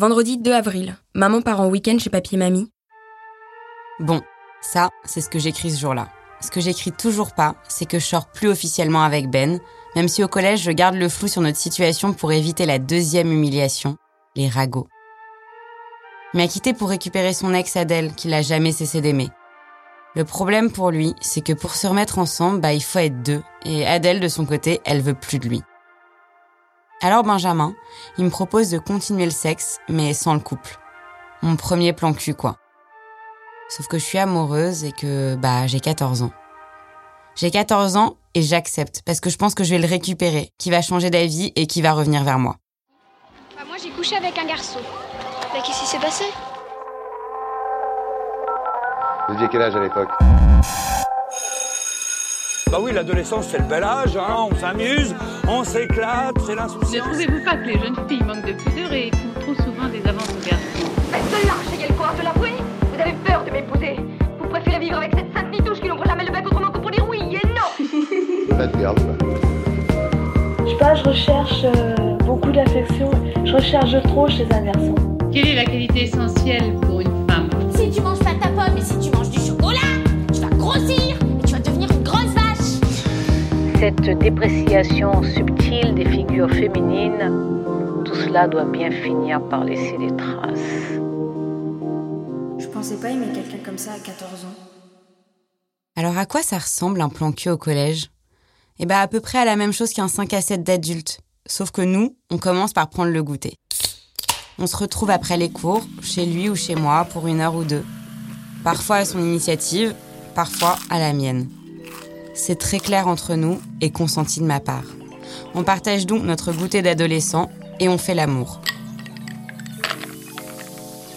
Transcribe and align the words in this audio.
Vendredi 0.00 0.38
2 0.38 0.54
avril, 0.54 0.96
maman 1.12 1.42
part 1.42 1.60
en 1.60 1.68
week-end 1.68 1.98
chez 1.98 2.08
papy 2.08 2.36
et 2.36 2.38
mamie. 2.38 2.72
Bon, 3.98 4.22
ça, 4.62 4.88
c'est 5.04 5.20
ce 5.20 5.28
que 5.28 5.38
j'écris 5.38 5.72
ce 5.72 5.80
jour-là. 5.80 6.08
Ce 6.40 6.50
que 6.50 6.62
j'écris 6.62 6.90
toujours 6.90 7.34
pas, 7.34 7.56
c'est 7.68 7.84
que 7.84 7.98
je 7.98 8.06
sors 8.06 8.28
plus 8.28 8.48
officiellement 8.48 9.02
avec 9.02 9.28
Ben, 9.28 9.60
même 9.96 10.08
si 10.08 10.24
au 10.24 10.26
collège 10.26 10.62
je 10.62 10.70
garde 10.70 10.94
le 10.94 11.10
flou 11.10 11.28
sur 11.28 11.42
notre 11.42 11.58
situation 11.58 12.14
pour 12.14 12.32
éviter 12.32 12.64
la 12.64 12.78
deuxième 12.78 13.30
humiliation, 13.30 13.98
les 14.36 14.48
ragots. 14.48 14.88
Il 16.32 16.40
m'a 16.40 16.48
quitté 16.48 16.72
pour 16.72 16.88
récupérer 16.88 17.34
son 17.34 17.52
ex 17.52 17.76
Adèle, 17.76 18.14
qu'il 18.14 18.32
a 18.32 18.40
jamais 18.40 18.72
cessé 18.72 19.02
d'aimer. 19.02 19.28
Le 20.16 20.24
problème 20.24 20.72
pour 20.72 20.90
lui, 20.90 21.14
c'est 21.20 21.44
que 21.44 21.52
pour 21.52 21.74
se 21.74 21.86
remettre 21.86 22.18
ensemble, 22.18 22.62
bah, 22.62 22.72
il 22.72 22.82
faut 22.82 23.00
être 23.00 23.20
deux, 23.20 23.42
et 23.66 23.86
Adèle, 23.86 24.20
de 24.20 24.28
son 24.28 24.46
côté, 24.46 24.80
elle 24.86 25.02
veut 25.02 25.12
plus 25.12 25.38
de 25.38 25.46
lui. 25.46 25.60
Alors 27.02 27.22
Benjamin, 27.22 27.74
il 28.18 28.26
me 28.26 28.30
propose 28.30 28.68
de 28.68 28.78
continuer 28.78 29.24
le 29.24 29.30
sexe, 29.30 29.78
mais 29.88 30.12
sans 30.12 30.34
le 30.34 30.40
couple. 30.40 30.78
Mon 31.40 31.56
premier 31.56 31.94
plan 31.94 32.12
cul, 32.12 32.34
quoi. 32.34 32.56
Sauf 33.70 33.86
que 33.86 33.98
je 33.98 34.04
suis 34.04 34.18
amoureuse 34.18 34.84
et 34.84 34.92
que, 34.92 35.34
bah, 35.36 35.66
j'ai 35.66 35.80
14 35.80 36.22
ans. 36.22 36.30
J'ai 37.36 37.50
14 37.50 37.96
ans 37.96 38.16
et 38.34 38.42
j'accepte, 38.42 39.00
parce 39.06 39.20
que 39.20 39.30
je 39.30 39.38
pense 39.38 39.54
que 39.54 39.64
je 39.64 39.70
vais 39.70 39.78
le 39.78 39.88
récupérer, 39.88 40.50
qui 40.58 40.70
va 40.70 40.82
changer 40.82 41.08
d'avis 41.08 41.52
et 41.56 41.66
qui 41.66 41.80
va 41.80 41.92
revenir 41.92 42.22
vers 42.22 42.38
moi. 42.38 42.56
Bah, 43.56 43.62
moi, 43.66 43.76
j'ai 43.82 43.90
couché 43.92 44.16
avec 44.16 44.36
un 44.36 44.46
garçon. 44.46 44.80
Mais 45.54 45.60
qu'est-ce 45.62 45.80
qui 45.80 45.86
s'est 45.86 46.00
passé? 46.00 46.24
Vous 49.26 49.36
aviez 49.36 49.48
quel 49.50 49.62
âge 49.62 49.74
à 49.74 49.80
l'époque? 49.80 50.10
Bah 52.70 52.78
oui, 52.80 52.92
l'adolescence, 52.92 53.48
c'est 53.48 53.58
le 53.58 53.64
bel 53.64 53.82
âge, 53.82 54.16
hein, 54.16 54.46
on 54.50 54.54
s'amuse, 54.54 55.14
on 55.48 55.64
s'éclate, 55.64 56.36
c'est 56.46 56.52
Ne 56.52 56.56
l'insouciance. 56.58 57.06
trouvez-vous 57.08 57.44
pas 57.44 57.56
que 57.56 57.66
les 57.66 57.78
jeunes 57.78 57.96
filles 58.08 58.22
manquent 58.22 58.46
de 58.46 58.52
pudeur 58.52 58.92
et 58.92 59.10
font 59.10 59.40
trop 59.40 59.54
souvent 59.56 59.88
des 59.88 60.08
avances 60.08 60.28
aux 60.30 60.48
garçons 60.48 60.92
Mais 61.10 61.18
cela, 61.30 61.54
j'ai 61.80 61.88
le 61.88 61.94
courage 61.94 62.18
de 62.18 62.22
l'avouer 62.24 62.52
Vous 62.94 63.00
avez 63.00 63.12
peur 63.24 63.44
de 63.44 63.50
m'épouser 63.50 63.96
Vous 64.40 64.48
préférez 64.48 64.78
vivre 64.78 64.98
avec 64.98 65.12
cette 65.16 65.32
sainte 65.34 65.50
nitouche 65.50 65.80
qui 65.80 65.88
n'ouvre 65.88 66.04
jamais 66.06 66.24
le 66.24 66.32
bec 66.32 66.46
autrement 66.46 66.70
que 66.70 66.78
pour 66.78 66.90
dire 66.92 67.04
oui 67.08 67.18
et 67.18 67.46
non 67.48 68.66
de 68.66 68.76
garde, 68.80 69.00
quoi. 69.00 69.28
Je 70.64 70.70
sais 70.70 70.76
pas, 70.78 70.94
je 70.94 71.02
recherche 71.04 71.64
euh, 71.64 71.94
beaucoup 72.24 72.52
d'affection. 72.52 73.10
Je 73.44 73.52
recherche 73.54 73.90
de 73.92 74.00
trop 74.00 74.28
chez 74.28 74.46
un 74.52 74.62
garçon. 74.62 74.94
Quelle 75.32 75.48
est 75.48 75.54
la 75.56 75.64
qualité 75.64 76.04
essentielle 76.04 76.74
pour 76.82 77.00
une 77.00 77.26
femme? 77.28 77.48
Si 77.74 77.90
tu 77.90 78.00
manges 78.00 78.18
pas 78.20 78.34
ta 78.40 78.48
pomme 78.48 78.76
et 78.76 78.82
si 78.82 78.96
tu 78.98 79.10
manges 79.16 79.19
Cette 83.80 84.18
dépréciation 84.18 85.22
subtile 85.22 85.94
des 85.94 86.04
figures 86.04 86.50
féminines, 86.50 88.02
tout 88.04 88.14
cela 88.14 88.46
doit 88.46 88.66
bien 88.66 88.90
finir 88.90 89.40
par 89.48 89.64
laisser 89.64 89.96
des 89.96 90.14
traces. 90.18 90.58
Je 92.58 92.66
pensais 92.66 92.96
pas 92.96 93.08
aimer 93.08 93.28
quelqu'un 93.32 93.64
comme 93.64 93.78
ça 93.78 93.92
à 93.92 93.98
14 93.98 94.44
ans. 94.44 94.54
Alors 95.96 96.18
à 96.18 96.26
quoi 96.26 96.42
ça 96.42 96.58
ressemble 96.58 97.00
un 97.00 97.08
plan 97.08 97.32
cul 97.32 97.48
au 97.48 97.56
collège? 97.56 98.10
Eh 98.78 98.84
bah 98.84 99.00
à 99.00 99.08
peu 99.08 99.20
près 99.20 99.38
à 99.38 99.46
la 99.46 99.56
même 99.56 99.72
chose 99.72 99.94
qu'un 99.94 100.08
5 100.08 100.34
à 100.34 100.42
7 100.42 100.62
d'adulte. 100.62 101.20
Sauf 101.46 101.70
que 101.70 101.80
nous, 101.80 102.14
on 102.30 102.36
commence 102.36 102.74
par 102.74 102.90
prendre 102.90 103.10
le 103.10 103.22
goûter. 103.22 103.54
On 104.58 104.66
se 104.66 104.76
retrouve 104.76 105.08
après 105.08 105.38
les 105.38 105.50
cours, 105.50 105.86
chez 106.02 106.26
lui 106.26 106.50
ou 106.50 106.54
chez 106.54 106.74
moi, 106.74 107.06
pour 107.06 107.28
une 107.28 107.40
heure 107.40 107.54
ou 107.54 107.64
deux. 107.64 107.86
Parfois 108.62 108.96
à 108.96 109.04
son 109.06 109.20
initiative, 109.20 109.94
parfois 110.34 110.76
à 110.90 110.98
la 110.98 111.14
mienne. 111.14 111.48
C'est 112.34 112.58
très 112.58 112.78
clair 112.78 113.08
entre 113.08 113.34
nous 113.34 113.60
et 113.80 113.90
consenti 113.90 114.40
de 114.40 114.46
ma 114.46 114.60
part. 114.60 114.84
On 115.54 115.62
partage 115.62 116.06
donc 116.06 116.22
notre 116.22 116.52
goûter 116.52 116.82
d'adolescent 116.82 117.50
et 117.80 117.88
on 117.88 117.98
fait 117.98 118.14
l'amour. 118.14 118.60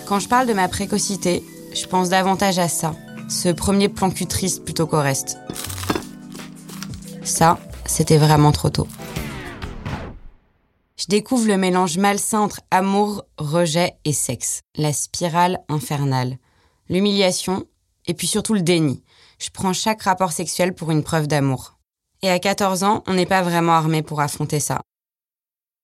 Quand 0.07 0.19
je 0.19 0.27
parle 0.27 0.47
de 0.47 0.53
ma 0.53 0.67
précocité, 0.67 1.43
je 1.73 1.85
pense 1.85 2.09
davantage 2.09 2.59
à 2.59 2.67
ça, 2.67 2.95
ce 3.29 3.49
premier 3.49 3.89
plan 3.89 4.09
cul 4.09 4.25
triste 4.25 4.63
plutôt 4.63 4.87
qu'au 4.87 4.99
reste. 4.99 5.37
Ça, 7.23 7.59
c'était 7.85 8.17
vraiment 8.17 8.51
trop 8.51 8.69
tôt. 8.69 8.87
Je 10.97 11.07
découvre 11.07 11.47
le 11.47 11.57
mélange 11.57 11.97
malsain 11.97 12.39
entre 12.39 12.61
amour, 12.71 13.25
rejet 13.37 13.93
et 14.05 14.13
sexe, 14.13 14.61
la 14.77 14.93
spirale 14.93 15.59
infernale, 15.67 16.37
l'humiliation 16.89 17.65
et 18.07 18.13
puis 18.13 18.27
surtout 18.27 18.53
le 18.53 18.61
déni. 18.61 19.02
Je 19.43 19.49
prends 19.49 19.73
chaque 19.73 20.03
rapport 20.03 20.31
sexuel 20.31 20.73
pour 20.73 20.89
une 20.89 21.03
preuve 21.03 21.27
d'amour. 21.27 21.77
Et 22.21 22.29
à 22.29 22.39
14 22.39 22.83
ans, 22.83 23.03
on 23.07 23.13
n'est 23.13 23.25
pas 23.25 23.41
vraiment 23.41 23.73
armé 23.73 24.01
pour 24.01 24.21
affronter 24.21 24.61
ça. 24.61 24.79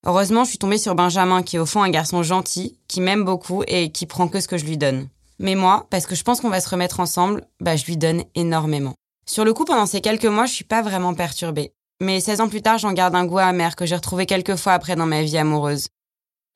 Heureusement, 0.06 0.46
je 0.46 0.52
suis 0.52 0.58
tombée 0.58 0.78
sur 0.78 0.96
Benjamin, 0.96 1.44
qui 1.44 1.58
est 1.58 1.60
au 1.60 1.66
fond 1.66 1.84
un 1.84 1.90
garçon 1.90 2.24
gentil, 2.24 2.80
qui 2.88 3.02
m'aime 3.02 3.26
beaucoup 3.26 3.64
et 3.68 3.92
qui 3.92 4.06
prend 4.06 4.30
que 4.30 4.40
ce 4.40 4.48
que 4.48 4.58
je 4.58 4.64
lui 4.64 4.78
donne. 4.78 5.10
Mais 5.40 5.56
moi, 5.56 5.88
parce 5.90 6.06
que 6.06 6.16
je 6.16 6.24
pense 6.24 6.40
qu'on 6.40 6.48
va 6.48 6.62
se 6.62 6.70
remettre 6.70 7.02
ensemble, 7.02 7.46
bah 7.60 7.76
je 7.76 7.84
lui 7.84 7.98
donne 7.98 8.24
énormément. 8.34 8.94
Sur 9.30 9.44
le 9.44 9.54
coup, 9.54 9.66
pendant 9.66 9.86
ces 9.86 10.00
quelques 10.00 10.24
mois, 10.24 10.46
je 10.46 10.54
suis 10.54 10.64
pas 10.64 10.82
vraiment 10.82 11.14
perturbée. 11.14 11.74
Mais 12.00 12.22
16 12.22 12.40
ans 12.40 12.48
plus 12.48 12.62
tard, 12.62 12.78
j'en 12.78 12.94
garde 12.94 13.16
un 13.16 13.26
goût 13.26 13.40
amer 13.40 13.76
que 13.76 13.86
j'ai 13.86 13.96
retrouvé 13.96 14.26
quelques 14.26 14.56
fois 14.56 14.72
après 14.72 14.96
dans 14.96 15.06
ma 15.06 15.22
vie 15.22 15.38
amoureuse. 15.38 15.90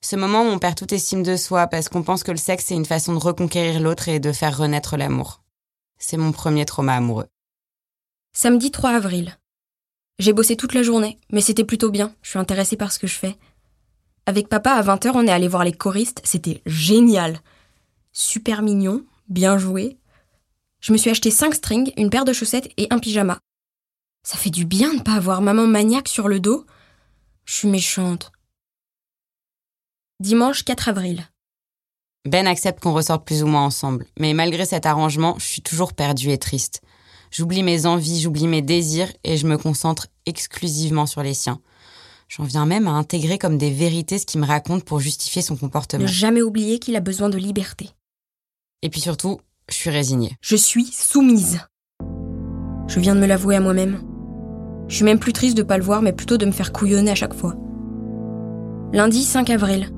Ce 0.05 0.15
moment 0.15 0.43
où 0.43 0.47
on 0.47 0.57
perd 0.57 0.75
toute 0.75 0.93
estime 0.93 1.23
de 1.23 1.35
soi 1.35 1.67
parce 1.67 1.89
qu'on 1.89 2.03
pense 2.03 2.23
que 2.23 2.31
le 2.31 2.37
sexe 2.37 2.67
c'est 2.67 2.75
une 2.75 2.85
façon 2.85 3.13
de 3.13 3.19
reconquérir 3.19 3.81
l'autre 3.81 4.07
et 4.07 4.21
de 4.21 4.31
faire 4.31 4.57
renaître 4.57 4.95
l'amour. 4.95 5.42
C'est 6.05 6.17
mon 6.17 6.33
premier 6.33 6.65
trauma 6.65 6.95
amoureux. 6.95 7.27
Samedi 8.33 8.71
3 8.71 8.89
avril. 8.89 9.37
J'ai 10.19 10.33
bossé 10.33 10.57
toute 10.57 10.73
la 10.73 10.83
journée, 10.83 11.17
mais 11.31 11.39
c'était 11.39 11.63
plutôt 11.63 11.89
bien. 11.91 12.13
Je 12.21 12.31
suis 12.31 12.39
intéressée 12.39 12.75
par 12.75 12.91
ce 12.91 12.99
que 12.99 13.07
je 13.07 13.15
fais. 13.15 13.37
Avec 14.25 14.49
papa, 14.49 14.71
à 14.71 14.83
20h, 14.83 15.11
on 15.15 15.25
est 15.25 15.31
allé 15.31 15.47
voir 15.47 15.63
les 15.63 15.71
choristes. 15.71 16.19
C'était 16.25 16.61
génial. 16.65 17.39
Super 18.11 18.63
mignon, 18.63 19.05
bien 19.29 19.57
joué. 19.57 19.97
Je 20.81 20.91
me 20.91 20.97
suis 20.97 21.09
acheté 21.09 21.31
5 21.31 21.55
strings, 21.55 21.93
une 21.95 22.09
paire 22.09 22.25
de 22.25 22.33
chaussettes 22.33 22.69
et 22.75 22.87
un 22.89 22.99
pyjama. 22.99 23.39
Ça 24.23 24.37
fait 24.37 24.49
du 24.49 24.65
bien 24.65 24.93
de 24.95 25.01
pas 25.01 25.13
avoir 25.13 25.41
maman 25.41 25.67
maniaque 25.67 26.09
sur 26.09 26.27
le 26.27 26.41
dos. 26.41 26.65
Je 27.45 27.53
suis 27.53 27.69
méchante. 27.69 28.33
Dimanche 30.19 30.65
4 30.65 30.89
avril. 30.89 31.29
Ben 32.25 32.47
accepte 32.47 32.81
qu'on 32.81 32.93
ressorte 32.93 33.25
plus 33.25 33.43
ou 33.43 33.47
moins 33.47 33.65
ensemble, 33.65 34.05
mais 34.17 34.33
malgré 34.33 34.65
cet 34.65 34.85
arrangement, 34.85 35.35
je 35.39 35.45
suis 35.45 35.61
toujours 35.61 35.91
perdue 35.91 36.31
et 36.31 36.37
triste. 36.37 36.81
J'oublie 37.31 37.63
mes 37.63 37.85
envies, 37.85 38.21
j'oublie 38.21 38.47
mes 38.47 38.61
désirs 38.61 39.11
et 39.25 39.35
je 39.35 39.45
me 39.45 39.57
concentre 39.57 40.07
exclusivement 40.25 41.05
sur 41.05 41.21
les 41.21 41.33
siens. 41.33 41.59
J'en 42.29 42.45
viens 42.45 42.65
même 42.65 42.87
à 42.87 42.91
intégrer 42.91 43.37
comme 43.37 43.57
des 43.57 43.71
vérités 43.71 44.19
ce 44.19 44.25
qu'il 44.25 44.39
me 44.39 44.45
raconte 44.45 44.85
pour 44.85 45.01
justifier 45.01 45.41
son 45.41 45.57
comportement. 45.57 46.03
Ne 46.03 46.07
jamais 46.07 46.41
oublier 46.41 46.79
qu'il 46.79 46.95
a 46.95 47.01
besoin 47.01 47.29
de 47.29 47.37
liberté. 47.37 47.89
Et 48.83 48.89
puis 48.89 49.01
surtout, 49.01 49.41
je 49.69 49.75
suis 49.75 49.89
résignée. 49.89 50.37
Je 50.39 50.55
suis 50.55 50.85
soumise. 50.85 51.59
Je 52.87 52.99
viens 53.01 53.15
de 53.15 53.19
me 53.19 53.27
l'avouer 53.27 53.57
à 53.57 53.59
moi-même. 53.59 54.01
Je 54.87 54.95
suis 54.95 55.05
même 55.05 55.19
plus 55.19 55.33
triste 55.33 55.57
de 55.57 55.63
pas 55.63 55.77
le 55.77 55.83
voir, 55.83 56.01
mais 56.01 56.13
plutôt 56.13 56.37
de 56.37 56.45
me 56.45 56.51
faire 56.51 56.71
couillonner 56.71 57.11
à 57.11 57.15
chaque 57.15 57.33
fois. 57.33 57.55
Lundi 58.93 59.23
5 59.23 59.49
avril. 59.49 59.89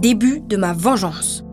Début 0.00 0.40
de 0.40 0.56
ma 0.56 0.72
vengeance. 0.72 1.44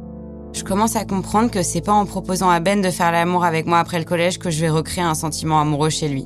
Je 0.53 0.63
commence 0.63 0.95
à 0.95 1.03
comprendre 1.03 1.51
que 1.51 1.63
c'est 1.63 1.81
pas 1.81 1.91
en 1.91 2.05
proposant 2.05 2.49
à 2.49 2.61
Ben 2.61 2.81
de 2.81 2.89
faire 2.91 3.11
l'amour 3.11 3.43
avec 3.43 3.65
moi 3.65 3.77
après 3.77 3.99
le 3.99 4.05
collège 4.05 4.39
que 4.39 4.49
je 4.49 4.61
vais 4.61 4.69
recréer 4.69 5.03
un 5.03 5.15
sentiment 5.15 5.59
amoureux 5.59 5.89
chez 5.89 6.07
lui. 6.07 6.25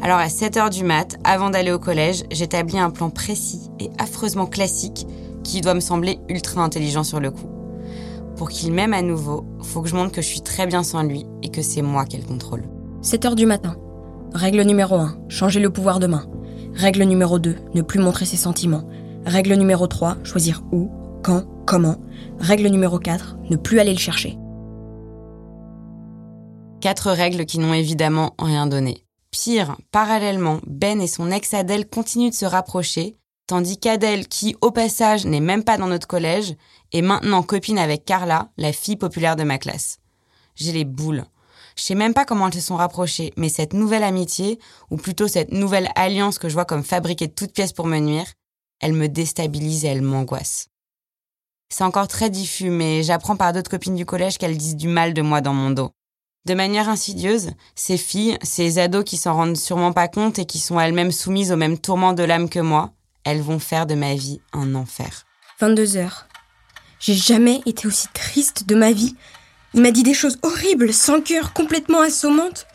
Alors 0.00 0.16
à 0.16 0.28
7h 0.28 0.70
du 0.70 0.84
mat, 0.84 1.18
avant 1.22 1.50
d'aller 1.50 1.70
au 1.70 1.78
collège, 1.78 2.24
j'établis 2.30 2.78
un 2.78 2.88
plan 2.88 3.10
précis 3.10 3.68
et 3.78 3.90
affreusement 3.98 4.46
classique 4.46 5.06
qui 5.42 5.60
doit 5.60 5.74
me 5.74 5.80
sembler 5.80 6.18
ultra 6.30 6.62
intelligent 6.62 7.04
sur 7.04 7.20
le 7.20 7.30
coup. 7.30 7.50
Pour 8.36 8.48
qu'il 8.48 8.72
m'aime 8.72 8.94
à 8.94 9.02
nouveau, 9.02 9.44
faut 9.60 9.82
que 9.82 9.88
je 9.90 9.96
montre 9.96 10.12
que 10.12 10.22
je 10.22 10.28
suis 10.28 10.40
très 10.40 10.66
bien 10.66 10.82
sans 10.82 11.02
lui 11.02 11.26
et 11.42 11.50
que 11.50 11.60
c'est 11.60 11.82
moi 11.82 12.06
qui 12.06 12.16
le 12.16 12.24
contrôle. 12.24 12.62
7h 13.02 13.34
du 13.34 13.44
matin. 13.44 13.76
Règle 14.32 14.62
numéro 14.62 14.94
1, 14.94 15.14
changer 15.28 15.60
le 15.60 15.68
pouvoir 15.68 16.00
de 16.00 16.06
main. 16.06 16.24
Règle 16.72 17.02
numéro 17.02 17.38
2, 17.38 17.54
ne 17.74 17.82
plus 17.82 18.00
montrer 18.00 18.24
ses 18.24 18.38
sentiments. 18.38 18.88
Règle 19.26 19.56
numéro 19.56 19.86
3, 19.86 20.16
choisir 20.24 20.62
où, 20.72 20.90
quand, 21.24 21.44
comment. 21.66 21.96
Règle 22.38 22.68
numéro 22.68 22.98
4, 22.98 23.38
ne 23.50 23.56
plus 23.56 23.80
aller 23.80 23.92
le 23.92 23.98
chercher. 23.98 24.38
Quatre 26.80 27.10
règles 27.10 27.46
qui 27.46 27.58
n'ont 27.58 27.74
évidemment 27.74 28.34
rien 28.38 28.66
donné. 28.66 29.04
Pire, 29.30 29.76
parallèlement, 29.90 30.60
Ben 30.66 31.00
et 31.00 31.08
son 31.08 31.30
ex 31.30 31.54
Adèle 31.54 31.88
continuent 31.88 32.30
de 32.30 32.34
se 32.34 32.44
rapprocher, 32.44 33.16
Tandis 33.46 33.78
qu'Adèle, 33.78 34.26
qui 34.26 34.56
au 34.62 34.70
passage 34.70 35.26
n'est 35.26 35.40
même 35.40 35.64
pas 35.64 35.76
dans 35.76 35.86
notre 35.86 36.06
collège, 36.06 36.54
est 36.92 37.02
maintenant 37.02 37.42
copine 37.42 37.78
avec 37.78 38.06
Carla, 38.06 38.48
la 38.56 38.72
fille 38.72 38.96
populaire 38.96 39.36
de 39.36 39.42
ma 39.42 39.58
classe. 39.58 39.98
J'ai 40.54 40.72
les 40.72 40.86
boules. 40.86 41.24
Je 41.76 41.82
sais 41.82 41.94
même 41.94 42.14
pas 42.14 42.24
comment 42.24 42.46
elles 42.46 42.54
se 42.54 42.60
sont 42.60 42.76
rapprochées, 42.76 43.34
mais 43.36 43.50
cette 43.50 43.74
nouvelle 43.74 44.04
amitié, 44.04 44.58
ou 44.90 44.96
plutôt 44.96 45.28
cette 45.28 45.52
nouvelle 45.52 45.90
alliance 45.94 46.38
que 46.38 46.48
je 46.48 46.54
vois 46.54 46.64
comme 46.64 46.84
fabriquée 46.84 47.26
de 47.26 47.34
toutes 47.34 47.52
pièces 47.52 47.74
pour 47.74 47.86
me 47.86 47.98
nuire, 47.98 48.32
elle 48.80 48.94
me 48.94 49.08
déstabilise 49.08 49.84
et 49.84 49.88
elle 49.88 50.02
m'angoisse. 50.02 50.68
C'est 51.68 51.84
encore 51.84 52.08
très 52.08 52.30
diffus, 52.30 52.70
mais 52.70 53.02
j'apprends 53.02 53.36
par 53.36 53.52
d'autres 53.52 53.70
copines 53.70 53.96
du 53.96 54.06
collège 54.06 54.38
qu'elles 54.38 54.56
disent 54.56 54.76
du 54.76 54.88
mal 54.88 55.14
de 55.14 55.22
moi 55.22 55.40
dans 55.40 55.54
mon 55.54 55.70
dos. 55.70 55.90
De 56.46 56.54
manière 56.54 56.88
insidieuse, 56.88 57.50
ces 57.74 57.96
filles, 57.96 58.38
ces 58.42 58.78
ados 58.78 59.04
qui 59.04 59.16
s'en 59.16 59.32
rendent 59.32 59.56
sûrement 59.56 59.92
pas 59.92 60.08
compte 60.08 60.38
et 60.38 60.44
qui 60.44 60.58
sont 60.58 60.78
elles-mêmes 60.78 61.12
soumises 61.12 61.52
au 61.52 61.56
même 61.56 61.78
tourment 61.78 62.12
de 62.12 62.22
l'âme 62.22 62.50
que 62.50 62.60
moi, 62.60 62.92
elles 63.24 63.40
vont 63.40 63.58
faire 63.58 63.86
de 63.86 63.94
ma 63.94 64.14
vie 64.14 64.40
un 64.52 64.74
enfer. 64.74 65.24
22 65.60 65.96
heures. 65.96 66.26
J'ai 67.00 67.14
jamais 67.14 67.60
été 67.64 67.86
aussi 67.86 68.08
triste 68.12 68.66
de 68.66 68.74
ma 68.74 68.92
vie. 68.92 69.16
Il 69.72 69.80
m'a 69.80 69.90
dit 69.90 70.02
des 70.02 70.14
choses 70.14 70.38
horribles, 70.42 70.92
sans 70.92 71.20
cœur, 71.20 71.52
complètement 71.52 72.00
assommantes. 72.00 72.66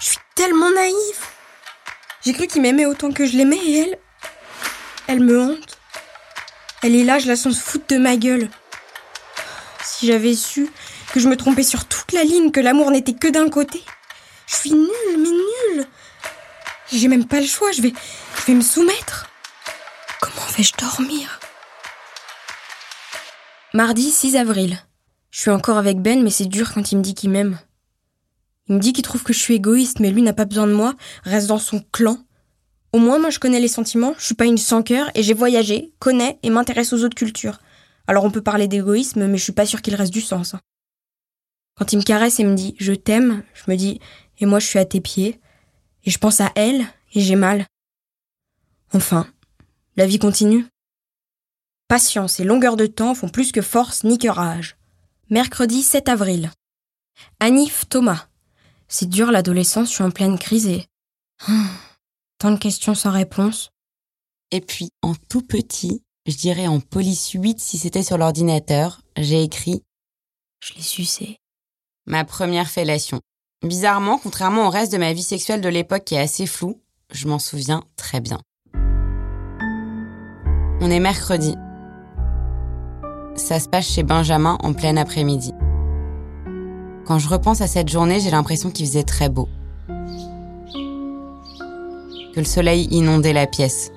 Je 0.00 0.06
suis 0.06 0.18
tellement 0.34 0.70
naïve. 0.70 0.94
J'ai 2.24 2.32
cru 2.32 2.46
qu'il 2.46 2.62
m'aimait 2.62 2.86
autant 2.86 3.12
que 3.12 3.26
je 3.26 3.36
l'aimais 3.36 3.60
et 3.64 3.78
elle. 3.78 3.98
Elle 5.06 5.20
me 5.20 5.40
hante. 5.40 5.79
Elle 6.82 6.96
est 6.96 7.04
là, 7.04 7.18
je 7.18 7.26
la 7.26 7.36
sens 7.36 7.56
se 7.56 7.60
foutre 7.60 7.86
de 7.88 7.98
ma 7.98 8.16
gueule. 8.16 8.48
Si 9.84 10.06
j'avais 10.06 10.34
su 10.34 10.70
que 11.12 11.20
je 11.20 11.28
me 11.28 11.36
trompais 11.36 11.62
sur 11.62 11.84
toute 11.84 12.12
la 12.12 12.24
ligne, 12.24 12.50
que 12.50 12.60
l'amour 12.60 12.90
n'était 12.90 13.12
que 13.12 13.28
d'un 13.28 13.48
côté. 13.48 13.82
Je 14.46 14.56
suis 14.56 14.72
nulle, 14.72 14.88
mais 15.18 15.28
nulle. 15.28 15.86
J'ai 16.92 17.08
même 17.08 17.26
pas 17.26 17.40
le 17.40 17.46
choix, 17.46 17.70
je 17.72 17.82
vais, 17.82 17.92
je 18.38 18.46
vais 18.46 18.54
me 18.54 18.62
soumettre. 18.62 19.28
Comment 20.20 20.46
vais-je 20.56 20.72
dormir? 20.78 21.40
Mardi 23.74 24.10
6 24.10 24.36
avril. 24.36 24.78
Je 25.30 25.40
suis 25.40 25.50
encore 25.50 25.78
avec 25.78 26.00
Ben, 26.00 26.22
mais 26.22 26.30
c'est 26.30 26.46
dur 26.46 26.72
quand 26.72 26.90
il 26.90 26.98
me 26.98 27.02
dit 27.02 27.14
qu'il 27.14 27.30
m'aime. 27.30 27.58
Il 28.68 28.76
me 28.76 28.80
dit 28.80 28.92
qu'il 28.92 29.04
trouve 29.04 29.22
que 29.22 29.32
je 29.32 29.38
suis 29.38 29.54
égoïste, 29.54 30.00
mais 30.00 30.10
lui 30.10 30.22
n'a 30.22 30.32
pas 30.32 30.44
besoin 30.44 30.66
de 30.66 30.72
moi, 30.72 30.94
reste 31.24 31.46
dans 31.46 31.58
son 31.58 31.80
clan. 31.92 32.18
Au 32.92 32.98
moins, 32.98 33.18
moi, 33.18 33.30
je 33.30 33.38
connais 33.38 33.60
les 33.60 33.68
sentiments, 33.68 34.14
je 34.18 34.24
suis 34.24 34.34
pas 34.34 34.46
une 34.46 34.58
sans 34.58 34.82
cœur 34.82 35.10
et 35.14 35.22
j'ai 35.22 35.34
voyagé, 35.34 35.92
connais 36.00 36.38
et 36.42 36.50
m'intéresse 36.50 36.92
aux 36.92 37.04
autres 37.04 37.14
cultures. 37.14 37.60
Alors 38.06 38.24
on 38.24 38.30
peut 38.30 38.42
parler 38.42 38.66
d'égoïsme, 38.66 39.26
mais 39.28 39.38
je 39.38 39.44
suis 39.44 39.52
pas 39.52 39.66
sûre 39.66 39.82
qu'il 39.82 39.94
reste 39.94 40.12
du 40.12 40.20
sens. 40.20 40.54
hein. 40.54 40.60
Quand 41.76 41.92
il 41.92 41.98
me 41.98 42.02
caresse 42.02 42.40
et 42.40 42.44
me 42.44 42.56
dit 42.56 42.74
je 42.78 42.92
t'aime, 42.92 43.44
je 43.54 43.70
me 43.70 43.76
dis 43.76 44.00
et 44.38 44.46
moi 44.46 44.58
je 44.58 44.66
suis 44.66 44.80
à 44.80 44.84
tes 44.84 45.00
pieds, 45.00 45.40
et 46.04 46.10
je 46.10 46.18
pense 46.18 46.40
à 46.40 46.50
elle 46.56 46.84
et 47.14 47.20
j'ai 47.20 47.36
mal. 47.36 47.66
Enfin, 48.92 49.28
la 49.96 50.06
vie 50.06 50.18
continue. 50.18 50.66
Patience 51.86 52.40
et 52.40 52.44
longueur 52.44 52.76
de 52.76 52.86
temps 52.86 53.14
font 53.14 53.28
plus 53.28 53.52
que 53.52 53.62
force 53.62 54.02
ni 54.02 54.18
que 54.18 54.28
rage. 54.28 54.76
Mercredi 55.28 55.82
7 55.82 56.08
avril. 56.08 56.50
Anif 57.38 57.88
Thomas. 57.88 58.26
C'est 58.88 59.08
dur 59.08 59.30
l'adolescence, 59.30 59.90
je 59.90 59.94
suis 59.94 60.04
en 60.04 60.10
pleine 60.10 60.38
crise 60.38 60.66
et... 60.66 60.86
Tant 62.40 62.52
de 62.52 62.58
questions 62.58 62.94
sans 62.94 63.10
réponse. 63.10 63.70
Et 64.50 64.62
puis, 64.62 64.88
en 65.02 65.12
tout 65.14 65.42
petit, 65.42 66.02
je 66.26 66.36
dirais 66.36 66.66
en 66.66 66.80
police 66.80 67.32
8 67.32 67.60
si 67.60 67.76
c'était 67.76 68.02
sur 68.02 68.16
l'ordinateur, 68.16 69.02
j'ai 69.18 69.42
écrit 69.42 69.82
Je 70.64 70.72
l'ai 70.72 70.80
sucé. 70.80 71.36
ma 72.06 72.24
première 72.24 72.70
fellation. 72.70 73.20
Bizarrement, 73.62 74.16
contrairement 74.16 74.68
au 74.68 74.70
reste 74.70 74.90
de 74.90 74.96
ma 74.96 75.12
vie 75.12 75.22
sexuelle 75.22 75.60
de 75.60 75.68
l'époque 75.68 76.04
qui 76.04 76.14
est 76.14 76.20
assez 76.20 76.46
floue, 76.46 76.80
je 77.12 77.28
m'en 77.28 77.38
souviens 77.38 77.84
très 77.96 78.20
bien. 78.20 78.40
On 80.80 80.90
est 80.90 80.98
mercredi. 80.98 81.56
Ça 83.36 83.60
se 83.60 83.68
passe 83.68 83.86
chez 83.86 84.02
Benjamin 84.02 84.56
en 84.62 84.72
plein 84.72 84.96
après-midi. 84.96 85.52
Quand 87.04 87.18
je 87.18 87.28
repense 87.28 87.60
à 87.60 87.66
cette 87.66 87.90
journée, 87.90 88.18
j'ai 88.18 88.30
l'impression 88.30 88.70
qu'il 88.70 88.86
faisait 88.86 89.02
très 89.02 89.28
beau. 89.28 89.46
Que 92.34 92.40
le 92.40 92.46
soleil 92.46 92.86
inondait 92.90 93.32
la 93.32 93.46
pièce. 93.46 93.92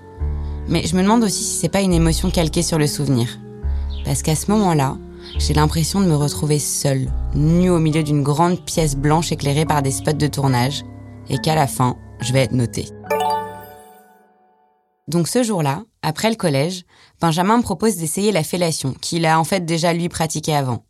Mais 0.68 0.86
je 0.86 0.96
me 0.96 1.04
demande 1.04 1.24
aussi 1.24 1.44
si 1.44 1.58
c'est 1.58 1.70
pas 1.70 1.82
une 1.82 1.94
émotion 1.94 2.32
calquée 2.32 2.64
sur 2.64 2.78
le 2.78 2.88
souvenir. 2.88 3.40
Parce 4.06 4.22
qu'à 4.22 4.36
ce 4.36 4.50
moment-là, 4.52 4.98
j'ai 5.38 5.54
l'impression 5.54 6.02
de 6.02 6.06
me 6.08 6.16
retrouver 6.16 6.60
seule, 6.60 7.12
nue 7.36 7.70
au 7.70 7.80
milieu 7.80 8.04
d'une 8.04 8.24
grande 8.24 8.64
pièce 8.64 8.96
blanche 8.96 9.32
éclairée 9.32 9.66
par 9.66 9.82
des 9.82 9.92
spots 9.92 10.14
de 10.14 10.28
tournage, 10.28 10.84
et 11.30 11.38
qu'à 11.38 11.56
la 11.56 11.68
fin, 11.68 11.96
je 12.20 12.34
vais 12.34 12.44
être 12.44 12.54
notée. 12.54 12.88
Donc 15.08 15.28
ce 15.28 15.44
jour-là, 15.44 15.84
après 16.02 16.30
le 16.30 16.36
collège, 16.36 16.86
Benjamin 17.22 17.58
me 17.58 17.64
propose 17.64 17.98
d'essayer 17.98 18.32
la 18.32 18.44
fellation, 18.44 18.94
qu'il 18.94 19.26
a 19.26 19.40
en 19.40 19.44
fait 19.44 19.66
déjà 19.66 19.94
lui 19.94 20.10
pratiqué 20.10 20.56
avant. 20.56 20.86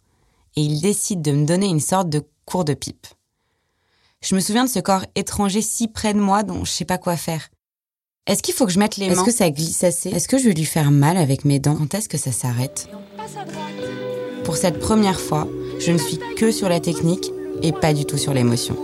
Et 0.55 0.61
il 0.61 0.81
décide 0.81 1.21
de 1.21 1.31
me 1.31 1.45
donner 1.45 1.67
une 1.67 1.79
sorte 1.79 2.09
de 2.09 2.23
cours 2.45 2.65
de 2.65 2.73
pipe. 2.73 3.07
Je 4.23 4.35
me 4.35 4.39
souviens 4.39 4.63
de 4.63 4.69
ce 4.69 4.79
corps 4.79 5.05
étranger 5.15 5.61
si 5.61 5.89
près 5.89 6.13
de 6.13 6.19
moi 6.19 6.43
dont 6.43 6.63
je 6.63 6.71
sais 6.71 6.85
pas 6.85 6.97
quoi 6.97 7.17
faire. 7.17 7.49
Est-ce 8.25 8.41
qu'il 8.41 8.53
faut 8.53 8.65
que 8.65 8.71
je 8.71 8.79
mette 8.79 8.95
les 8.95 9.07
mains 9.07 9.15
Est-ce 9.15 9.23
que 9.25 9.31
ça 9.31 9.49
glisse 9.49 9.83
assez? 9.83 10.11
Est-ce 10.11 10.29
que 10.29 10.37
je 10.37 10.45
vais 10.45 10.53
lui 10.53 10.63
faire 10.63 10.91
mal 10.91 11.17
avec 11.17 11.43
mes 11.43 11.59
dents? 11.59 11.75
Quand 11.75 11.93
est-ce 11.93 12.07
que 12.07 12.17
ça 12.17 12.31
s'arrête? 12.31 12.87
Pour 14.45 14.55
cette 14.55 14.79
première 14.79 15.19
fois, 15.19 15.45
je 15.79 15.91
ne 15.91 15.97
suis 15.97 16.19
que 16.37 16.51
sur 16.51 16.69
la 16.69 16.79
technique 16.79 17.31
et 17.61 17.73
pas 17.73 17.93
du 17.93 18.05
tout 18.05 18.17
sur 18.17 18.33
l'émotion. 18.33 18.77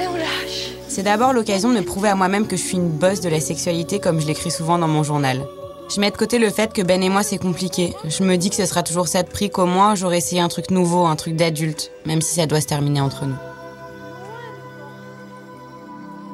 Et 0.00 0.06
on 0.08 0.16
lâche. 0.16 0.72
C'est 0.88 1.04
d'abord 1.04 1.32
l'occasion 1.32 1.68
de 1.70 1.78
me 1.78 1.84
prouver 1.84 2.08
à 2.08 2.16
moi-même 2.16 2.48
que 2.48 2.56
je 2.56 2.62
suis 2.62 2.78
une 2.78 2.88
bosse 2.88 3.20
de 3.20 3.28
la 3.28 3.40
sexualité 3.40 4.00
comme 4.00 4.20
je 4.20 4.26
l'écris 4.26 4.50
souvent 4.50 4.78
dans 4.78 4.88
mon 4.88 5.04
journal. 5.04 5.46
Je 5.88 6.00
mets 6.00 6.10
de 6.10 6.16
côté 6.16 6.38
le 6.38 6.50
fait 6.50 6.72
que 6.72 6.82
Ben 6.82 7.00
et 7.02 7.08
moi 7.08 7.22
c'est 7.22 7.38
compliqué. 7.38 7.94
Je 8.04 8.24
me 8.24 8.36
dis 8.36 8.50
que 8.50 8.56
ce 8.56 8.66
sera 8.66 8.82
toujours 8.82 9.06
ça 9.06 9.22
de 9.22 9.28
prix 9.28 9.50
qu'au 9.50 9.66
moins 9.66 9.94
j'aurai 9.94 10.18
essayé 10.18 10.40
un 10.40 10.48
truc 10.48 10.70
nouveau, 10.70 11.06
un 11.06 11.14
truc 11.14 11.36
d'adulte, 11.36 11.92
même 12.04 12.20
si 12.20 12.34
ça 12.34 12.46
doit 12.46 12.60
se 12.60 12.66
terminer 12.66 13.00
entre 13.00 13.24
nous. 13.24 13.36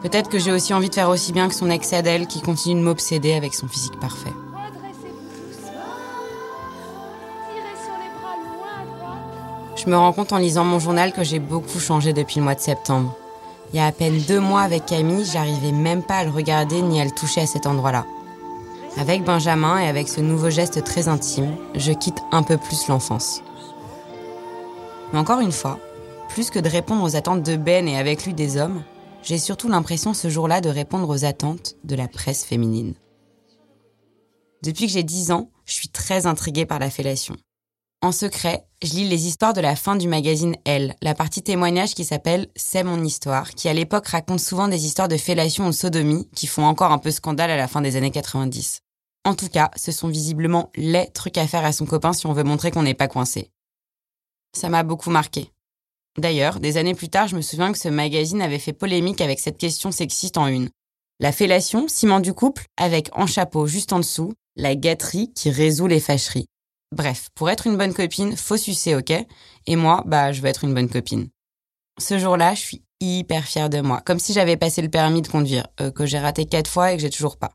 Peut-être 0.03 0.31
que 0.31 0.39
j'ai 0.39 0.53
aussi 0.53 0.73
envie 0.73 0.89
de 0.89 0.95
faire 0.95 1.11
aussi 1.11 1.33
bien 1.33 1.49
que 1.49 1.55
son 1.55 1.71
ex 1.71 1.93
Adèle 1.93 2.27
qui 2.27 2.41
continue 2.41 2.81
de 2.81 2.85
m'obséder 2.85 3.35
avec 3.35 3.55
son 3.55 3.69
physique 3.69 4.01
parfait. 4.01 4.33
Je 9.77 9.91
me 9.91 9.97
rends 9.97 10.13
compte 10.13 10.33
en 10.33 10.39
lisant 10.39 10.65
mon 10.65 10.79
journal 10.79 11.13
que 11.13 11.25
j'ai 11.25 11.41
beaucoup 11.41 11.79
changé 11.79 12.13
depuis 12.13 12.39
le 12.39 12.45
mois 12.45 12.55
de 12.55 12.61
septembre. 12.61 13.15
Il 13.73 13.77
y 13.77 13.81
a 13.81 13.87
à 13.87 13.93
peine 13.93 14.19
deux 14.27 14.41
mois 14.41 14.63
avec 14.63 14.87
Camille, 14.87 15.25
j'arrivais 15.25 15.73
même 15.73 16.03
pas 16.03 16.19
à 16.19 16.25
le 16.25 16.31
regarder 16.31 16.83
ni 16.83 17.01
à 17.01 17.05
le 17.05 17.11
toucher 17.11 17.43
à 17.43 17.47
cet 17.47 17.67
endroit-là. 17.67 18.05
Avec 18.99 19.25
Benjamin 19.25 19.79
et 19.79 19.89
avec 19.89 20.09
ce 20.09 20.21
nouveau 20.21 20.51
geste 20.51 20.85
très 20.85 21.09
intime, 21.09 21.57
je 21.75 21.93
quitte 21.93 22.19
un 22.31 22.43
peu 22.43 22.59
plus 22.59 22.89
l'enfance. 22.89 23.43
Mais 25.13 25.19
encore 25.19 25.41
une 25.41 25.53
fois, 25.53 25.79
plus 26.29 26.51
que 26.51 26.59
de 26.59 26.69
répondre 26.69 27.03
aux 27.03 27.17
attentes 27.17 27.43
de 27.43 27.57
Ben 27.57 27.89
et 27.89 27.99
avec 27.99 28.27
lui 28.27 28.35
des 28.35 28.59
hommes, 28.59 28.83
j'ai 29.23 29.39
surtout 29.39 29.69
l'impression 29.69 30.13
ce 30.13 30.29
jour-là 30.29 30.61
de 30.61 30.69
répondre 30.69 31.09
aux 31.09 31.25
attentes 31.25 31.77
de 31.85 31.95
la 31.95 32.07
presse 32.07 32.45
féminine. 32.45 32.95
Depuis 34.63 34.87
que 34.87 34.93
j'ai 34.93 35.03
10 35.03 35.33
ans, 35.33 35.51
je 35.65 35.73
suis 35.73 35.89
très 35.89 36.27
intriguée 36.27 36.67
par 36.67 36.79
la 36.79 36.91
fellation. 36.91 37.37
En 38.05 38.11
secret, 38.11 38.67
je 38.83 38.95
lis 38.95 39.09
les 39.09 39.29
histoires 39.29 39.53
de 39.53 39.61
la 39.61 39.77
fin 39.77 39.95
du 39.95 40.09
magazine 40.09 40.57
Elle, 40.65 40.97
la 41.03 41.15
partie 41.15 41.41
témoignage 41.41 41.95
qui 41.95 42.05
s'appelle 42.05 42.49
C'est 42.57 42.83
mon 42.83 43.05
histoire, 43.05 43.51
qui 43.51 43.69
à 43.69 43.73
l'époque 43.73 44.09
raconte 44.09 44.41
souvent 44.41 44.67
des 44.67 44.87
histoires 44.87 45.07
de 45.07 45.17
fellation 45.17 45.69
ou 45.69 45.73
sodomie 45.73 46.29
qui 46.35 46.49
font 46.49 46.65
encore 46.65 46.91
un 46.91 46.99
peu 46.99 47.13
scandale 47.13 47.53
à 47.53 47.57
la 47.57 47.69
fin 47.69 47.81
des 47.81 47.95
années 47.95 48.11
90. 48.11 48.81
En 49.25 49.37
tout 49.37 49.49
cas, 49.49 49.71
ce 49.77 49.93
sont 49.93 50.09
visiblement 50.09 50.73
les 50.75 51.09
trucs 51.13 51.39
à 51.39 51.47
faire 51.47 51.65
à 51.65 51.71
son 51.71 51.87
copain 51.87 52.13
si 52.13 52.27
on 52.27 52.33
veut 52.33 52.43
montrer 52.43 52.73
qu'on 52.73 52.83
n'est 52.83 52.93
pas 52.93 53.07
coincé. 53.07 53.53
Ça 54.53 54.69
m'a 54.69 54.83
beaucoup 54.83 55.11
marqué. 55.11 55.53
D'ailleurs, 56.19 56.59
des 56.59 56.79
années 56.79 56.97
plus 56.97 57.09
tard, 57.09 57.29
je 57.29 57.37
me 57.37 57.41
souviens 57.41 57.71
que 57.71 57.79
ce 57.79 57.89
magazine 57.89 58.43
avait 58.43 58.59
fait 58.59 58.73
polémique 58.73 59.21
avec 59.21 59.39
cette 59.39 59.59
question 59.59 59.93
sexiste 59.93 60.39
en 60.39 60.49
une. 60.49 60.71
La 61.21 61.31
fellation, 61.31 61.87
ciment 61.87 62.19
du 62.19 62.35
couple, 62.35 62.65
avec 62.77 63.11
en 63.13 63.29
chapeau 63.29 63.69
juste 63.69 63.93
en 63.93 64.01
dessous, 64.01 64.33
la 64.57 64.75
gâterie 64.75 65.33
qui 65.35 65.51
résout 65.51 65.87
les 65.87 66.01
fâcheries. 66.01 66.49
Bref, 66.93 67.31
pour 67.35 67.49
être 67.49 67.67
une 67.67 67.79
bonne 67.79 67.95
copine, 67.95 68.37
faut 68.37 68.59
sucer, 68.59 68.95
ok? 68.95 69.13
Et 69.67 69.77
moi, 69.77 70.03
bah, 70.07 70.31
je 70.31 70.43
veux 70.43 70.49
être 70.49 70.65
une 70.65 70.75
bonne 70.75 70.91
copine. 70.91 71.29
Ce 71.99 72.19
jour-là, 72.19 72.55
je 72.55 72.61
suis 72.61 72.83
hyper 73.01 73.45
fière 73.45 73.71
de 73.71 73.81
moi, 73.81 74.03
comme 74.05 74.19
si 74.19 74.35
j'avais 74.35 74.59
passé 74.59 74.83
le 74.83 74.91
permis 74.91 75.23
de 75.23 75.29
conduire, 75.29 75.67
euh, 75.81 75.91
que 75.91 76.05
j'ai 76.05 76.19
raté 76.19 76.45
quatre 76.45 76.71
fois 76.71 76.93
et 76.93 76.97
que 76.97 77.03
j'ai 77.03 77.11
toujours 77.11 77.39
pas. 77.39 77.53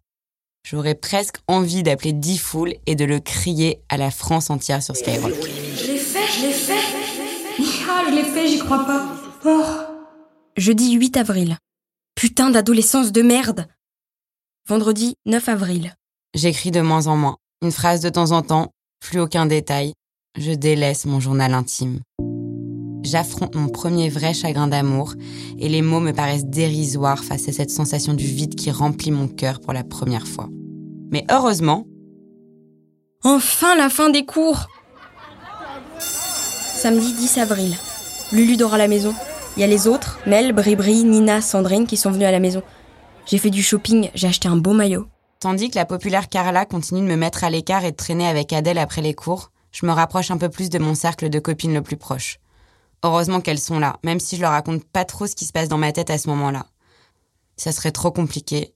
J'aurais 0.65 0.96
presque 0.96 1.38
envie 1.48 1.84
d'appeler 1.84 2.13
Diffoul 2.13 2.74
et 2.88 2.96
de 2.96 3.06
le 3.06 3.20
crier 3.20 3.82
à 3.89 3.98
la 3.98 4.12
France 4.12 4.50
entière 4.50 4.82
sur 4.82 4.96
Skyrock. 4.96 5.32
Je 5.32 5.91
l'ai 5.91 5.98
fait, 5.98 6.27
je 6.36 6.41
l'ai 6.48 6.53
fait. 6.53 6.74
Ah, 7.89 8.03
je 8.10 8.15
l'ai 8.15 8.24
fait, 8.24 8.48
j'y 8.48 8.60
crois 8.60 8.86
pas. 8.86 9.06
Oh. 9.46 9.63
Jeudi 10.58 10.94
8 10.94 11.15
avril. 11.17 11.58
Putain 12.15 12.50
d'adolescence 12.50 13.12
de 13.12 13.22
merde. 13.22 13.67
Vendredi 14.67 15.15
9 15.27 15.48
avril. 15.48 15.96
J'écris 16.34 16.72
de 16.72 16.82
moins 16.82 17.08
en 17.08 17.15
moins, 17.15 17.38
une 17.62 17.72
phrase 17.72 18.01
de 18.01 18.10
temps 18.10 18.32
en 18.32 18.41
temps, 18.41 18.74
plus 18.99 19.19
aucun 19.19 19.45
détail. 19.45 19.93
Je 20.37 20.51
délaisse 20.51 21.05
mon 21.05 21.19
journal 21.19 21.53
intime. 21.53 21.99
j'affronte 23.03 23.55
mon 23.55 23.69
premier 23.69 24.09
vrai 24.09 24.33
chagrin 24.33 24.67
d'amour 24.67 25.13
et 25.57 25.69
les 25.69 25.81
mots 25.81 25.99
me 25.99 26.11
paraissent 26.11 26.45
dérisoires 26.45 27.23
face 27.23 27.47
à 27.47 27.53
cette 27.53 27.71
sensation 27.71 28.13
du 28.13 28.25
vide 28.25 28.55
qui 28.55 28.69
remplit 28.69 29.11
mon 29.11 29.27
cœur 29.27 29.59
pour 29.59 29.73
la 29.73 29.83
première 29.83 30.27
fois. 30.27 30.49
Mais 31.11 31.25
heureusement... 31.31 31.85
Enfin 33.23 33.75
la 33.75 33.89
fin 33.89 34.09
des 34.09 34.25
cours 34.25 34.67
Samedi 35.99 37.13
10 37.13 37.37
avril. 37.39 37.75
Lulu 38.31 38.57
dort 38.57 38.75
à 38.75 38.77
la 38.77 38.87
maison. 38.87 39.15
Il 39.55 39.61
y 39.61 39.63
a 39.63 39.67
les 39.67 39.87
autres, 39.87 40.19
Mel, 40.27 40.53
Bribri, 40.53 41.03
Nina, 41.03 41.41
Sandrine 41.41 41.87
qui 41.87 41.97
sont 41.97 42.11
venues 42.11 42.25
à 42.25 42.31
la 42.31 42.39
maison. 42.39 42.61
J'ai 43.25 43.39
fait 43.39 43.49
du 43.49 43.63
shopping, 43.63 44.11
j'ai 44.13 44.27
acheté 44.27 44.47
un 44.47 44.57
beau 44.57 44.73
maillot. 44.73 45.07
Tandis 45.39 45.70
que 45.70 45.75
la 45.75 45.86
populaire 45.86 46.29
Carla 46.29 46.65
continue 46.65 47.01
de 47.01 47.06
me 47.06 47.15
mettre 47.15 47.44
à 47.44 47.50
l'écart 47.50 47.86
et 47.86 47.91
de 47.91 47.96
traîner 47.96 48.27
avec 48.27 48.53
Adèle 48.53 48.79
après 48.79 49.01
les 49.01 49.13
cours, 49.13 49.51
je 49.72 49.86
me 49.86 49.91
rapproche 49.91 50.32
un 50.32 50.38
peu 50.38 50.50
plus 50.50 50.70
de 50.70 50.79
mon 50.79 50.96
cercle 50.96 51.29
de 51.29 51.39
copines 51.39 51.74
le 51.74 51.84
plus 51.84 51.98
proche. 51.98 52.39
Heureusement 53.03 53.41
qu'elles 53.41 53.60
sont 53.60 53.77
là, 53.77 54.00
même 54.03 54.20
si 54.20 54.36
je 54.36 54.41
leur 54.41 54.51
raconte 54.51 54.84
pas 54.84 55.06
trop 55.06 55.27
ce 55.27 55.36
qui 55.36 55.46
se 55.46 55.51
passe 55.51 55.70
dans 55.70 55.77
ma 55.77 55.91
tête 55.91 56.10
à 56.10 56.17
ce 56.17 56.27
moment-là. 56.29 56.65
Ça 57.56 57.72
serait 57.72 57.91
trop 57.91 58.12
compliqué. 58.12 58.74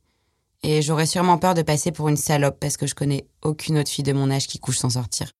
Et 0.61 0.83
j'aurais 0.83 1.07
sûrement 1.07 1.39
peur 1.39 1.55
de 1.55 1.63
passer 1.63 1.91
pour 1.91 2.07
une 2.09 2.17
salope 2.17 2.59
parce 2.59 2.77
que 2.77 2.85
je 2.85 2.93
connais 2.93 3.25
aucune 3.41 3.79
autre 3.79 3.89
fille 3.89 4.03
de 4.03 4.13
mon 4.13 4.29
âge 4.29 4.45
qui 4.45 4.59
couche 4.59 4.77
sans 4.77 4.91
sortir. 4.91 5.31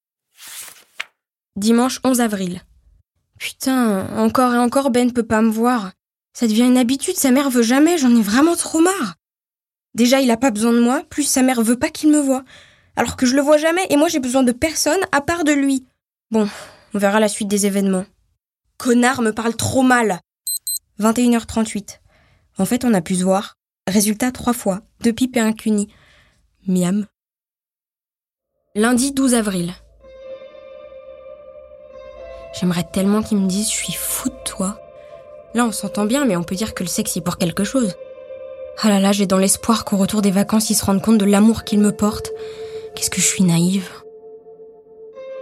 Dimanche 1.56 2.00
11 2.04 2.22
avril. 2.22 2.64
Putain, 3.38 4.08
encore 4.18 4.54
et 4.54 4.58
encore 4.58 4.90
Ben 4.90 5.14
peut 5.14 5.26
pas 5.26 5.42
me 5.42 5.52
voir. 5.52 5.92
Ça 6.34 6.48
devient 6.48 6.66
une 6.66 6.78
habitude, 6.78 7.18
sa 7.18 7.30
mère 7.30 7.50
veut 7.52 7.62
jamais, 7.62 7.98
j'en 7.98 8.16
ai 8.16 8.22
vraiment 8.22 8.56
trop 8.56 8.80
marre. 8.80 9.16
Déjà, 9.94 10.22
il 10.22 10.32
a 10.32 10.38
pas 10.38 10.52
besoin 10.52 10.74
de 10.74 10.80
moi, 10.80 11.04
plus 11.10 11.24
sa 11.24 11.42
mère 11.42 11.62
veut 11.62 11.78
pas 11.78 11.90
qu'il 11.90 12.12
me 12.12 12.20
voie. 12.20 12.44
Alors 12.96 13.16
que 13.16 13.26
je 13.26 13.36
le 13.36 13.42
vois 13.42 13.58
jamais 13.58 13.86
et 13.90 13.98
moi 13.98 14.08
j'ai 14.08 14.20
besoin 14.20 14.44
de 14.44 14.52
personne 14.52 15.00
à 15.12 15.22
part 15.22 15.44
de 15.44 15.52
lui. 15.52 15.86
Bon, 16.30 16.48
on 16.94 16.98
verra 16.98 17.20
la 17.20 17.28
suite 17.28 17.48
des 17.48 17.66
événements. 17.66 18.06
Connard 18.78 19.22
me 19.22 19.32
parle 19.32 19.56
trop 19.56 19.82
mal. 19.82 20.20
21h38. 21.00 22.00
En 22.58 22.66
fait, 22.66 22.86
on 22.86 22.94
a 22.94 23.02
pu 23.02 23.16
se 23.16 23.24
voir. 23.24 23.58
Résultat 23.88 24.32
trois 24.32 24.54
fois, 24.54 24.82
deux 25.02 25.14
pipes 25.14 25.38
et 25.38 25.40
un 25.40 25.54
cuni. 25.54 25.88
Miam. 26.68 27.08
Lundi 28.76 29.12
12 29.12 29.34
avril. 29.34 29.74
J'aimerais 32.54 32.88
tellement 32.92 33.24
qu'ils 33.24 33.40
me 33.40 33.48
disent 33.48 33.70
je 33.70 33.76
suis 33.76 33.94
fou 33.94 34.30
de 34.30 34.44
toi. 34.46 34.80
Là, 35.54 35.66
on 35.66 35.72
s'entend 35.72 36.06
bien, 36.06 36.26
mais 36.26 36.38
on 36.38 36.44
peut 36.44 36.56
dire 36.56 36.74
que 36.74 36.84
le 36.84 36.90
sexe 36.90 37.16
y 37.16 37.22
pour 37.22 37.38
quelque 37.38 37.64
chose. 37.64 37.96
Ah 38.84 38.90
là 38.90 39.00
là, 39.00 39.12
j'ai 39.12 39.28
dans 39.28 39.38
l'espoir 39.38 39.86
qu'au 39.86 39.98
retour 39.98 40.24
des 40.24 40.32
vacances, 40.32 40.72
ils 40.72 40.76
se 40.76 40.84
rendent 40.84 41.04
compte 41.04 41.20
de 41.20 41.26
l'amour 41.26 41.64
qu'ils 41.64 41.80
me 41.80 41.92
portent. 41.92 42.32
Qu'est-ce 42.96 43.12
que 43.12 43.22
je 43.22 43.28
suis 43.28 43.44
naïve. 43.44 43.90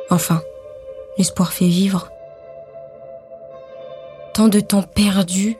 Enfin, 0.09 0.41
l'espoir 1.17 1.53
fait 1.53 1.67
vivre. 1.67 2.11
Tant 4.33 4.49
de 4.49 4.59
temps 4.59 4.83
perdu. 4.83 5.55